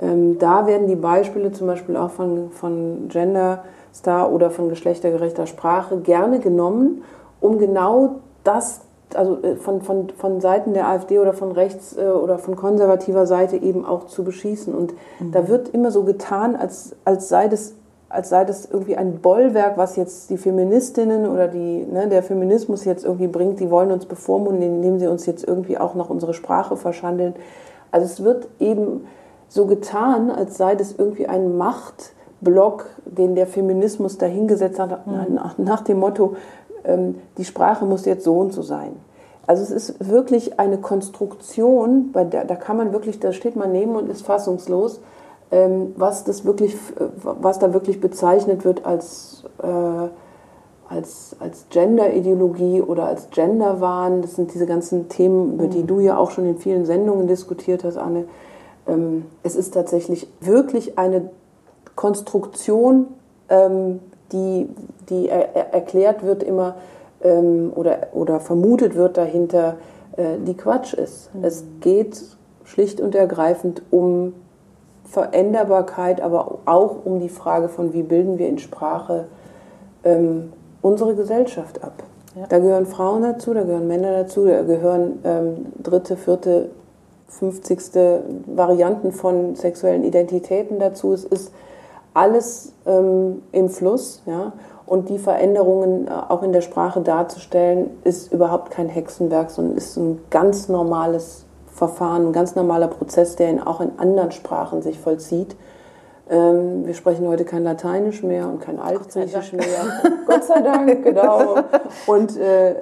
[0.00, 3.64] ähm, da werden die Beispiele zum Beispiel auch von, von Gender
[3.94, 7.02] Star oder von geschlechtergerechter Sprache gerne genommen,
[7.40, 8.80] um genau das,
[9.14, 13.26] also äh, von, von, von Seiten der AfD oder von rechts äh, oder von konservativer
[13.26, 14.74] Seite eben auch zu beschießen.
[14.74, 15.32] Und mhm.
[15.32, 17.74] da wird immer so getan, als, als sei das
[18.08, 22.84] als sei das irgendwie ein Bollwerk, was jetzt die Feministinnen oder die, ne, der Feminismus
[22.84, 26.32] jetzt irgendwie bringt, die wollen uns bevormunden, indem sie uns jetzt irgendwie auch noch unsere
[26.32, 27.34] Sprache verschandeln.
[27.90, 29.06] Also es wird eben
[29.48, 35.34] so getan, als sei das irgendwie ein Machtblock, den der Feminismus dahingesetzt hat, mhm.
[35.34, 36.36] nach, nach, dem Motto,
[36.84, 38.92] ähm, die Sprache muss jetzt so und so sein.
[39.46, 43.72] Also es ist wirklich eine Konstruktion, bei der, da kann man wirklich, da steht man
[43.72, 45.00] neben und ist fassungslos
[45.50, 46.76] was, das wirklich,
[47.22, 50.08] was da wirklich bezeichnet wird als, äh,
[50.88, 54.20] als, als Gender-Ideologie oder als Genderwahn.
[54.22, 55.86] Das sind diese ganzen Themen, über die mhm.
[55.86, 58.24] du ja auch schon in vielen Sendungen diskutiert hast, Anne.
[58.86, 61.30] Ähm, es ist tatsächlich wirklich eine
[61.94, 63.06] Konstruktion,
[63.48, 64.00] ähm,
[64.32, 64.68] die,
[65.08, 66.76] die er, er erklärt wird immer
[67.22, 69.76] ähm, oder, oder vermutet wird dahinter,
[70.16, 71.34] äh, die Quatsch ist.
[71.34, 71.44] Mhm.
[71.44, 72.22] Es geht
[72.64, 74.34] schlicht und ergreifend um
[75.10, 79.24] Veränderbarkeit, aber auch um die Frage von, wie bilden wir in Sprache
[80.04, 80.52] ähm,
[80.82, 82.02] unsere Gesellschaft ab.
[82.34, 82.46] Ja.
[82.46, 86.70] Da gehören Frauen dazu, da gehören Männer dazu, da gehören ähm, dritte, vierte,
[87.26, 91.12] fünfzigste Varianten von sexuellen Identitäten dazu.
[91.12, 91.52] Es ist
[92.14, 94.22] alles ähm, im Fluss.
[94.26, 94.52] Ja?
[94.86, 99.96] Und die Veränderungen äh, auch in der Sprache darzustellen, ist überhaupt kein Hexenwerk, sondern ist
[99.96, 101.44] ein ganz normales
[101.78, 105.54] Verfahren, ein ganz normaler Prozess, der in, auch in anderen Sprachen sich vollzieht.
[106.28, 110.02] Ähm, wir sprechen heute kein Lateinisch mehr und kein Altgriechisch mehr.
[110.26, 111.56] Gott sei Dank, genau.
[112.06, 112.74] Und äh,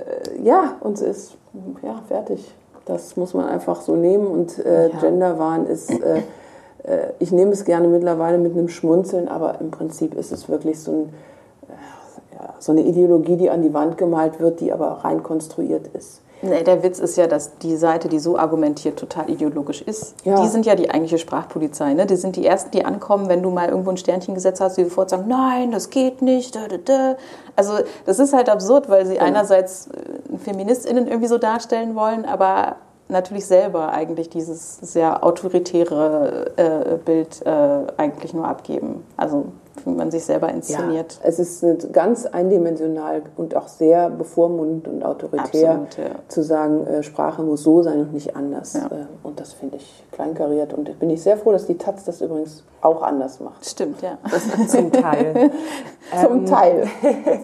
[0.42, 1.36] ja, uns ist
[1.82, 2.52] ja fertig.
[2.86, 4.26] Das muss man einfach so nehmen.
[4.26, 4.98] Und äh, ja.
[4.98, 6.22] Genderwahn ist, äh,
[6.84, 10.80] äh, ich nehme es gerne mittlerweile mit einem Schmunzeln, aber im Prinzip ist es wirklich
[10.80, 11.02] so, ein,
[11.68, 15.88] äh, ja, so eine Ideologie, die an die Wand gemalt wird, die aber rein konstruiert
[15.88, 16.22] ist.
[16.42, 20.14] Nee, der Witz ist ja, dass die Seite, die so argumentiert, total ideologisch ist.
[20.24, 20.42] Ja.
[20.42, 21.94] Die sind ja die eigentliche Sprachpolizei.
[21.94, 22.06] Ne?
[22.06, 24.84] Die sind die Ersten, die ankommen, wenn du mal irgendwo ein Sternchen gesetzt hast, die
[24.84, 26.54] sofort sagen, nein, das geht nicht.
[26.54, 27.16] Da, da, da.
[27.56, 29.22] Also das ist halt absurd, weil sie ja.
[29.22, 32.76] einerseits äh, FeministInnen irgendwie so darstellen wollen, aber
[33.08, 39.04] natürlich selber eigentlich dieses sehr autoritäre äh, Bild äh, eigentlich nur abgeben.
[39.16, 39.46] Also
[39.86, 41.20] wie man sich selber inszeniert.
[41.22, 46.16] Ja, es ist ganz eindimensional und auch sehr bevormundend und autoritär Absolut, ja.
[46.28, 48.74] zu sagen, äh, Sprache muss so sein und nicht anders.
[48.74, 48.86] Ja.
[48.86, 52.20] Äh, und das finde ich kleinkariert und bin ich sehr froh, dass die Taz das
[52.20, 53.64] übrigens auch anders macht.
[53.64, 54.18] Stimmt, ja.
[54.68, 55.50] zum Teil.
[56.20, 56.88] zum ähm, Teil.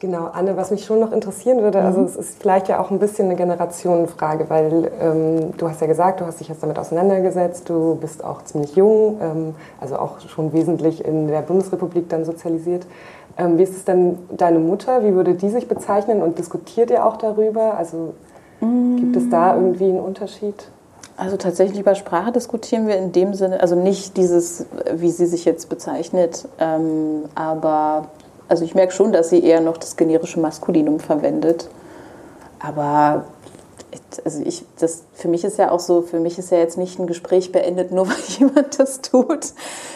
[0.00, 2.06] Genau, Anne, was mich schon noch interessieren würde, also mhm.
[2.06, 5.86] also es ist vielleicht ja auch ein bisschen eine Generationenfrage, weil ähm, du hast ja
[5.86, 10.20] gesagt, du hast dich jetzt damit auseinandergesetzt, du bist auch ziemlich jung, ähm, also auch
[10.20, 12.86] schon wesentlich in der Bundesrepublik dann sozialisiert.
[13.38, 15.04] Ähm, wie ist es denn deine Mutter?
[15.04, 17.76] Wie würde die sich bezeichnen und diskutiert ihr auch darüber?
[17.76, 18.14] Also
[18.60, 18.96] mhm.
[18.96, 20.70] gibt es da irgendwie einen Unterschied?
[21.16, 25.44] Also tatsächlich über Sprache diskutieren wir in dem Sinne, also nicht dieses, wie sie sich
[25.44, 28.08] jetzt bezeichnet, ähm, aber
[28.54, 31.68] also ich merke schon, dass sie eher noch das generische Maskulinum verwendet.
[32.60, 33.24] Aber
[34.24, 37.00] also ich, das, für mich ist ja auch so, für mich ist ja jetzt nicht
[37.00, 39.46] ein Gespräch beendet, nur weil jemand das tut.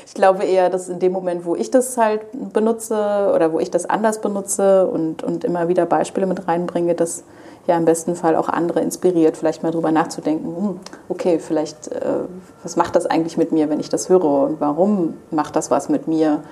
[0.06, 3.70] Ich glaube eher, dass in dem Moment, wo ich das halt benutze oder wo ich
[3.70, 7.22] das anders benutze und, und immer wieder Beispiele mit reinbringe, dass
[7.68, 12.24] ja im besten Fall auch andere inspiriert, vielleicht mal drüber nachzudenken, hm, okay, vielleicht, äh,
[12.64, 15.88] was macht das eigentlich mit mir, wenn ich das höre und warum macht das was
[15.88, 16.42] mit mir?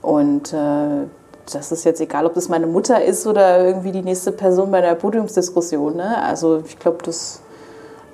[0.00, 1.06] Und äh,
[1.50, 4.80] das ist jetzt egal, ob das meine Mutter ist oder irgendwie die nächste Person bei
[4.80, 5.96] der Podiumsdiskussion.
[5.96, 6.22] Ne?
[6.22, 7.40] Also ich glaube, das,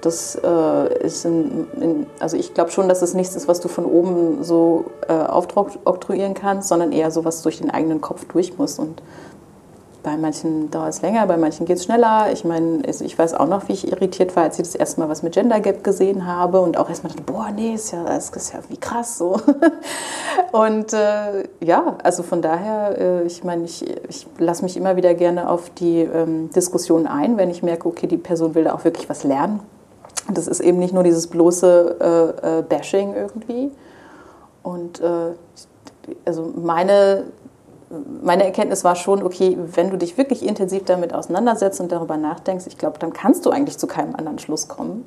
[0.00, 3.68] das äh, ist in, in, also ich glaube schon, dass es nichts ist, was du
[3.68, 8.56] von oben so äh, aufoktroyieren kannst, sondern eher so, was durch den eigenen Kopf durch
[8.56, 8.78] muss.
[8.78, 9.02] Und
[10.02, 12.30] bei manchen dauert es länger, bei manchen geht es schneller.
[12.32, 15.08] Ich meine, ich weiß auch noch, wie ich irritiert war, als ich das erste Mal
[15.08, 18.52] was mit Gender Gap gesehen habe und auch erstmal dachte, boah, nee, ist ja, ist
[18.52, 19.40] ja wie krass so.
[20.52, 25.14] Und äh, ja, also von daher, äh, ich meine, ich, ich lasse mich immer wieder
[25.14, 28.84] gerne auf die ähm, Diskussion ein, wenn ich merke, okay, die Person will da auch
[28.84, 29.60] wirklich was lernen.
[30.32, 31.96] Das ist eben nicht nur dieses bloße
[32.42, 33.70] äh, äh Bashing irgendwie.
[34.62, 35.32] Und äh,
[36.24, 37.24] also meine
[38.22, 42.66] meine Erkenntnis war schon, okay, wenn du dich wirklich intensiv damit auseinandersetzt und darüber nachdenkst,
[42.66, 45.04] ich glaube, dann kannst du eigentlich zu keinem anderen Schluss kommen,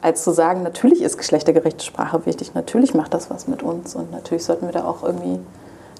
[0.00, 4.12] als zu sagen, natürlich ist geschlechtergerechte Sprache wichtig, natürlich macht das was mit uns und
[4.12, 5.40] natürlich sollten wir da auch irgendwie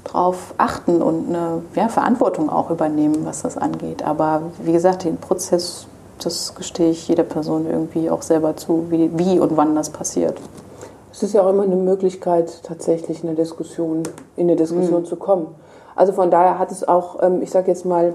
[0.05, 4.03] drauf achten und eine ja, Verantwortung auch übernehmen, was das angeht.
[4.03, 5.87] Aber wie gesagt, den Prozess,
[6.23, 10.39] das gestehe ich jeder Person irgendwie auch selber zu, wie, wie und wann das passiert.
[11.11, 14.03] Es ist ja auch immer eine Möglichkeit, tatsächlich in eine Diskussion,
[14.37, 15.07] in eine Diskussion mhm.
[15.07, 15.47] zu kommen.
[15.97, 18.15] Also von daher hat es auch, ähm, ich sage jetzt mal,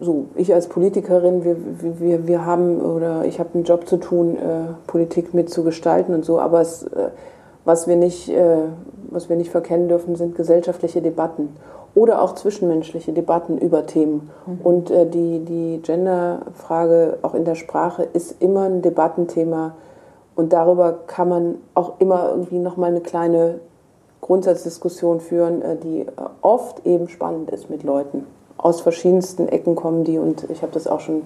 [0.00, 1.56] so, ich als Politikerin, wir,
[2.00, 6.38] wir, wir haben oder ich habe einen Job zu tun, äh, Politik mitzugestalten und so,
[6.38, 7.08] aber es, äh,
[7.64, 8.58] was, wir nicht, äh,
[9.10, 11.56] was wir nicht verkennen dürfen, sind gesellschaftliche Debatten
[11.94, 14.30] oder auch zwischenmenschliche Debatten über Themen.
[14.46, 14.60] Mhm.
[14.62, 19.74] Und äh, die, die Genderfrage auch in der Sprache ist immer ein Debattenthema
[20.36, 23.58] und darüber kann man auch immer irgendwie nochmal eine kleine
[24.28, 26.06] Grundsatzdiskussion führen, äh, die äh,
[26.42, 28.26] oft eben spannend ist mit Leuten.
[28.58, 31.22] Aus verschiedensten Ecken kommen die und ich habe das auch schon,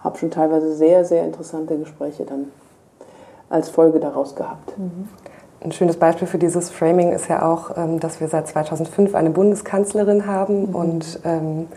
[0.00, 2.50] habe schon teilweise sehr, sehr interessante Gespräche dann
[3.48, 4.76] als Folge daraus gehabt.
[4.76, 5.08] Mhm.
[5.60, 9.30] Ein schönes Beispiel für dieses Framing ist ja auch, ähm, dass wir seit 2005 eine
[9.30, 10.74] Bundeskanzlerin haben mhm.
[10.74, 11.68] und ähm,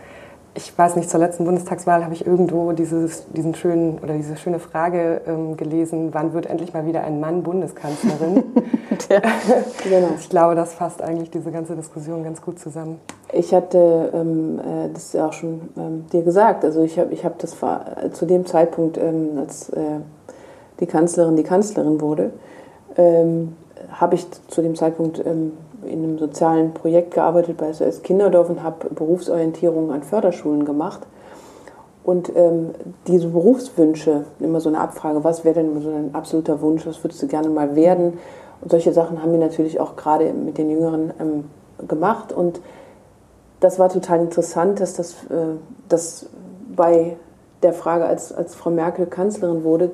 [0.54, 4.58] ich weiß nicht, zur letzten Bundestagswahl habe ich irgendwo dieses, diesen schönen, oder diese schöne
[4.58, 8.44] Frage ähm, gelesen, wann wird endlich mal wieder ein Mann Bundeskanzlerin?
[9.08, 9.20] ja,
[9.82, 10.08] genau.
[10.18, 13.00] Ich glaube, das fasst eigentlich diese ganze Diskussion ganz gut zusammen.
[13.32, 17.24] Ich hatte ähm, äh, das ja auch schon ähm, dir gesagt, also ich habe ich
[17.24, 17.56] hab das
[18.12, 20.00] zu dem Zeitpunkt, ähm, als äh,
[20.80, 22.30] die Kanzlerin die Kanzlerin wurde,
[22.96, 23.56] ähm,
[23.90, 25.52] habe ich zu dem Zeitpunkt ähm,
[25.84, 31.00] in einem sozialen Projekt gearbeitet bei SOS Kinderdorf und habe Berufsorientierung an Förderschulen gemacht.
[32.04, 32.70] Und ähm,
[33.06, 37.22] diese Berufswünsche, immer so eine Abfrage, was wäre denn so ein absoluter Wunsch, was würdest
[37.22, 38.18] du gerne mal werden?
[38.60, 41.44] Und solche Sachen haben wir natürlich auch gerade mit den Jüngeren ähm,
[41.86, 42.32] gemacht.
[42.32, 42.60] Und
[43.60, 45.56] das war total interessant, dass das äh,
[45.88, 46.26] dass
[46.74, 47.16] bei
[47.62, 49.90] der Frage, als, als Frau Merkel Kanzlerin wurde,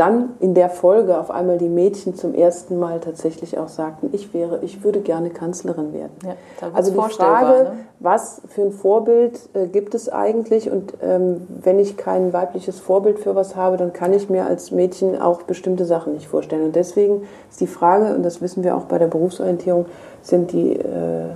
[0.00, 4.32] dann in der Folge auf einmal die Mädchen zum ersten Mal tatsächlich auch sagten, ich
[4.32, 6.12] wäre, ich würde gerne Kanzlerin werden.
[6.24, 6.36] Ja,
[6.72, 7.72] also die Frage, ne?
[7.98, 10.70] was für ein Vorbild äh, gibt es eigentlich?
[10.70, 14.70] Und ähm, wenn ich kein weibliches Vorbild für was habe, dann kann ich mir als
[14.70, 16.64] Mädchen auch bestimmte Sachen nicht vorstellen.
[16.64, 19.84] Und deswegen ist die Frage, und das wissen wir auch bei der Berufsorientierung,
[20.22, 21.28] sind die äh,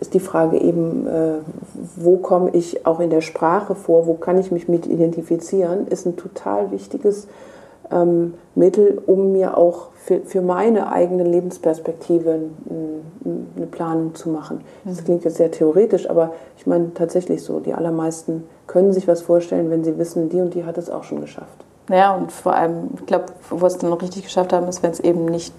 [0.00, 1.34] ist die Frage eben, äh,
[1.96, 6.06] wo komme ich auch in der Sprache vor, wo kann ich mich mit identifizieren, ist
[6.06, 7.26] ein total wichtiges
[7.90, 12.40] ähm, Mittel, um mir auch für, für meine eigene Lebensperspektive
[13.56, 14.62] eine Planung zu machen.
[14.84, 15.04] Das mhm.
[15.04, 19.70] klingt jetzt sehr theoretisch, aber ich meine tatsächlich so, die allermeisten können sich was vorstellen,
[19.70, 21.64] wenn sie wissen, die und die hat es auch schon geschafft.
[21.90, 24.82] Ja, und vor allem, ich glaube, wo wir es dann noch richtig geschafft haben, ist,
[24.82, 25.54] wenn es eben nicht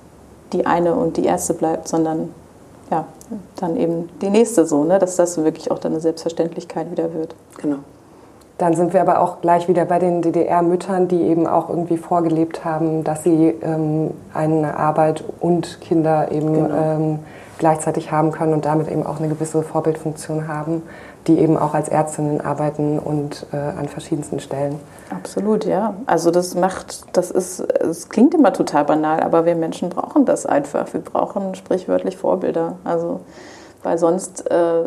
[0.53, 2.30] die eine und die erste bleibt, sondern
[2.91, 3.05] ja,
[3.57, 4.99] dann eben die nächste so, ne?
[4.99, 7.36] dass das wirklich auch dann eine Selbstverständlichkeit wieder wird.
[7.59, 7.77] Genau.
[8.60, 12.66] Dann sind wir aber auch gleich wieder bei den DDR-Müttern, die eben auch irgendwie vorgelebt
[12.66, 16.76] haben, dass sie ähm, eine Arbeit und Kinder eben genau.
[16.76, 17.20] ähm,
[17.57, 20.84] gleichzeitig haben können und damit eben auch eine gewisse Vorbildfunktion haben,
[21.28, 24.78] die eben auch als Ärztinnen arbeiten und äh, an verschiedensten Stellen.
[25.10, 25.93] Absolut, ja.
[26.05, 30.45] Also das macht, das ist, es klingt immer total banal, aber wir Menschen brauchen das
[30.45, 30.91] einfach.
[30.91, 32.76] Wir brauchen sprichwörtlich Vorbilder.
[32.84, 33.22] Also
[33.84, 34.84] weil sonst äh,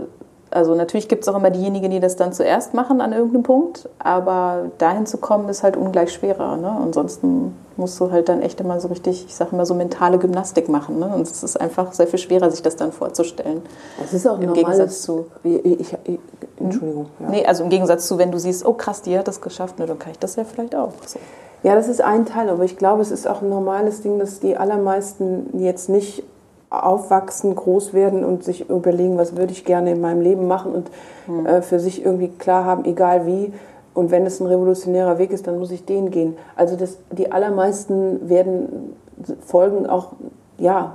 [0.53, 3.89] also natürlich gibt es auch immer diejenigen, die das dann zuerst machen an irgendeinem Punkt,
[3.99, 6.57] aber dahin zu kommen ist halt ungleich schwerer.
[6.57, 6.71] Ne?
[6.71, 10.69] Ansonsten musst du halt dann echt immer so richtig, ich sage immer so mentale Gymnastik
[10.69, 10.99] machen.
[10.99, 11.07] Ne?
[11.07, 13.63] Und es ist einfach sehr viel schwerer, sich das dann vorzustellen.
[14.03, 15.27] Es ist auch im Gegensatz zu.
[15.43, 16.21] Ich, ich,
[16.59, 17.07] Entschuldigung.
[17.19, 17.29] Ja.
[17.31, 19.87] Nee, also im Gegensatz zu, wenn du siehst, oh krass, die hat das geschafft, ne,
[19.87, 20.93] dann kann ich das ja vielleicht auch.
[21.07, 21.19] So.
[21.63, 24.41] Ja, das ist ein Teil, aber ich glaube, es ist auch ein normales Ding, dass
[24.41, 26.25] die allermeisten jetzt nicht
[26.73, 30.91] aufwachsen, groß werden und sich überlegen, was würde ich gerne in meinem Leben machen und
[31.27, 31.47] mhm.
[31.47, 33.53] äh, für sich irgendwie klar haben, egal wie.
[33.95, 36.37] Und wenn es ein revolutionärer Weg ist, dann muss ich den gehen.
[36.57, 38.95] Also das, die allermeisten werden
[39.45, 40.13] folgen auch,
[40.57, 40.95] ja,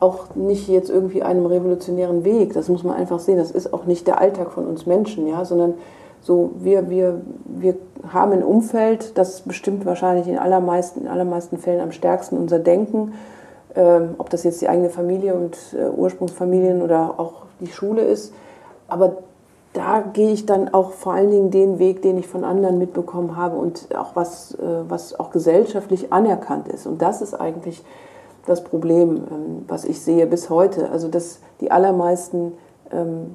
[0.00, 2.54] auch nicht jetzt irgendwie einem revolutionären Weg.
[2.54, 3.38] Das muss man einfach sehen.
[3.38, 5.74] Das ist auch nicht der Alltag von uns Menschen, ja, sondern
[6.20, 7.76] so wir, wir, wir
[8.12, 13.12] haben ein Umfeld, das bestimmt wahrscheinlich in allermeisten, in allermeisten Fällen am stärksten unser Denken
[13.74, 18.32] ähm, ob das jetzt die eigene Familie und äh, Ursprungsfamilien oder auch die Schule ist.
[18.88, 19.18] Aber
[19.72, 23.36] da gehe ich dann auch vor allen Dingen den Weg, den ich von anderen mitbekommen
[23.36, 24.58] habe und auch was, äh,
[24.88, 26.86] was auch gesellschaftlich anerkannt ist.
[26.86, 27.82] Und das ist eigentlich
[28.46, 30.90] das Problem, ähm, was ich sehe bis heute.
[30.90, 32.52] Also dass die allermeisten
[32.90, 33.30] ähm,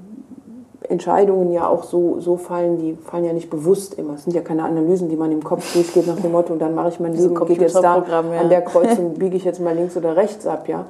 [0.83, 4.13] Entscheidungen ja auch so, so fallen, die fallen ja nicht bewusst immer.
[4.13, 6.75] Es sind ja keine Analysen, die man im Kopf durchgeht nach dem Motto, und dann
[6.75, 8.39] mache ich mein Leben, geht jetzt da ja.
[8.39, 10.85] an der Kreuzung, biege ich jetzt mal links oder rechts ab, ja.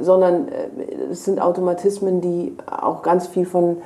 [0.00, 3.78] Sondern äh, es sind Automatismen, die auch ganz viel von,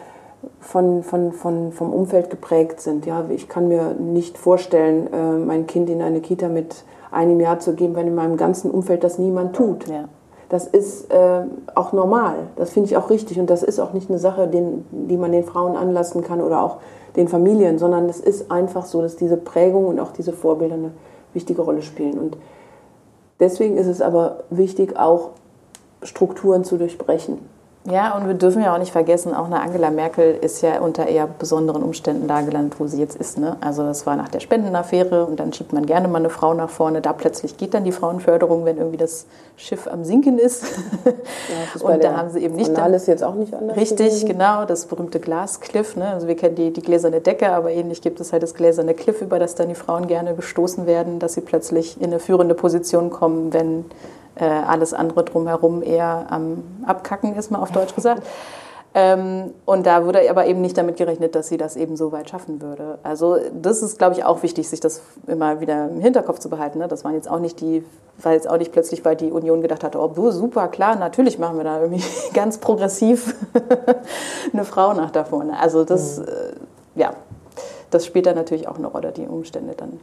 [0.61, 3.07] von, von, von, vom Umfeld geprägt sind.
[3.07, 3.24] Ja.
[3.30, 7.74] Ich kann mir nicht vorstellen, äh, mein Kind in eine Kita mit einem Jahr zu
[7.74, 9.88] geben, wenn in meinem ganzen Umfeld das niemand tut.
[9.88, 10.05] Ja
[10.51, 11.43] das ist äh,
[11.77, 12.35] auch normal.
[12.57, 13.39] Das finde ich auch richtig.
[13.39, 16.63] Und das ist auch nicht eine Sache, den, die man den Frauen anlassen kann oder
[16.63, 16.79] auch
[17.17, 20.91] den Familien, sondern es ist einfach so, dass diese Prägung und auch diese Vorbilder eine
[21.35, 22.19] wichtige Rolle spielen.
[22.19, 22.37] Und
[23.39, 25.31] deswegen ist es aber wichtig, auch
[26.03, 27.39] Strukturen zu durchbrechen.
[27.85, 31.07] Ja, und wir dürfen ja auch nicht vergessen, auch eine Angela Merkel ist ja unter
[31.07, 33.39] eher besonderen Umständen da gelandet, wo sie jetzt ist.
[33.39, 33.57] Ne?
[33.62, 36.68] Also das war nach der Spendenaffäre und dann schiebt man gerne mal eine Frau nach
[36.68, 37.01] vorne.
[37.01, 39.24] Da plötzlich geht dann die Frauenförderung, wenn irgendwie das
[39.57, 40.64] Schiff am Sinken ist.
[41.07, 42.78] Ja, und da haben sie eben nicht...
[42.78, 44.28] Alles jetzt auch nicht anders Richtig, gewesen.
[44.28, 45.97] genau, das berühmte Glaskliff.
[45.97, 46.07] Ne?
[46.09, 49.22] Also wir kennen die, die gläserne Decke, aber ähnlich gibt es halt das gläserne Cliff,
[49.22, 53.09] über das dann die Frauen gerne gestoßen werden, dass sie plötzlich in eine führende Position
[53.09, 53.87] kommen, wenn
[54.41, 58.22] äh, alles andere drumherum eher am Abkacken ist, mal auf Deutsch gesagt.
[58.93, 62.28] Ähm, und da wurde aber eben nicht damit gerechnet, dass sie das eben so weit
[62.28, 62.99] schaffen würde.
[63.05, 66.78] Also das ist, glaube ich, auch wichtig, sich das immer wieder im Hinterkopf zu behalten.
[66.78, 66.88] Ne?
[66.88, 67.84] Das waren jetzt auch nicht die,
[68.20, 71.57] weil jetzt auch nicht plötzlich, weil die Union gedacht hat, oh super, klar, natürlich machen
[71.57, 72.03] wir da irgendwie
[72.34, 73.36] ganz progressiv
[74.53, 75.61] eine Frau nach da vorne.
[75.61, 76.24] Also das, mhm.
[76.24, 77.12] äh, ja,
[77.91, 80.01] das spielt da natürlich auch eine Rolle, die Umstände dann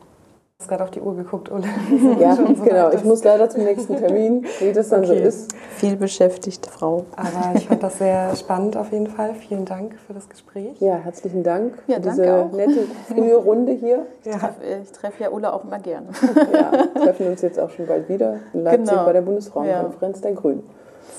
[0.59, 1.65] hast gerade auf die Uhr geguckt, Ulle.
[2.19, 2.91] Ja, so genau.
[2.91, 5.19] Ich muss leider zum nächsten Termin, wie das dann okay.
[5.19, 5.53] so ist.
[5.75, 7.05] Viel beschäftigte Frau.
[7.15, 9.35] Aber ich fand das sehr spannend auf jeden Fall.
[9.35, 10.79] Vielen Dank für das Gespräch.
[10.79, 12.51] Ja, herzlichen Dank ja, für diese auch.
[12.51, 14.07] nette frühe Runde hier.
[14.23, 14.39] Ich ja.
[14.39, 16.07] treffe treff ja Ulle auch immer gerne.
[16.51, 16.71] Ja,
[17.03, 19.05] treffen uns jetzt auch schon bald wieder in Leipzig genau.
[19.05, 20.23] bei der Bundesfrauenkonferenz ja.
[20.23, 20.63] der Grünen.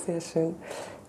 [0.05, 0.57] Sehr schön.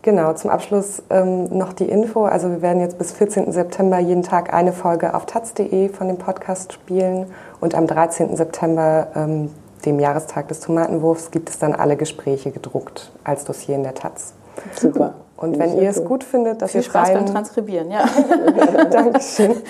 [0.02, 2.24] Genau, zum Abschluss ähm, noch die Info.
[2.24, 3.52] Also wir werden jetzt bis 14.
[3.52, 7.26] September jeden Tag eine Folge auf taz.de von dem Podcast spielen
[7.60, 8.36] und am 13.
[8.36, 9.49] September, ähm,
[9.86, 14.34] dem Jahrestag des Tomatenwurfs, gibt es dann alle Gespräche gedruckt als Dossier in der Taz.
[14.76, 15.14] Super.
[15.38, 17.26] Und wenn ihr es gut findet, dass Viel ihr Spaß freien...
[17.26, 18.03] beim Transkribieren, ja.
[18.91, 19.55] Dankeschön.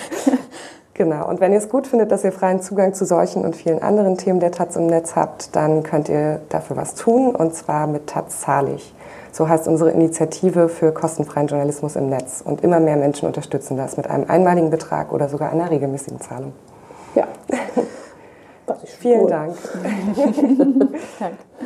[0.94, 1.26] Genau.
[1.30, 4.18] Und wenn ihr es gut findet, dass ihr freien Zugang zu solchen und vielen anderen
[4.18, 8.06] Themen der Taz im Netz habt, dann könnt ihr dafür was tun, und zwar mit
[8.06, 8.94] Taz zahlig.
[9.32, 12.42] So heißt unsere Initiative für kostenfreien Journalismus im Netz.
[12.44, 16.52] Und immer mehr Menschen unterstützen das mit einem einmaligen Betrag oder sogar einer regelmäßigen Zahlung.
[17.14, 17.28] Ja.
[19.00, 19.30] Vielen cool.
[19.30, 19.56] Dank.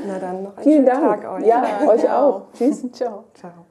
[0.06, 1.22] Na dann noch einen Vielen Dank.
[1.22, 1.46] Tag euch.
[1.46, 2.42] Ja, euch auch.
[2.54, 2.90] Tschüss.
[2.92, 3.24] Ciao.
[3.34, 3.66] Ciao.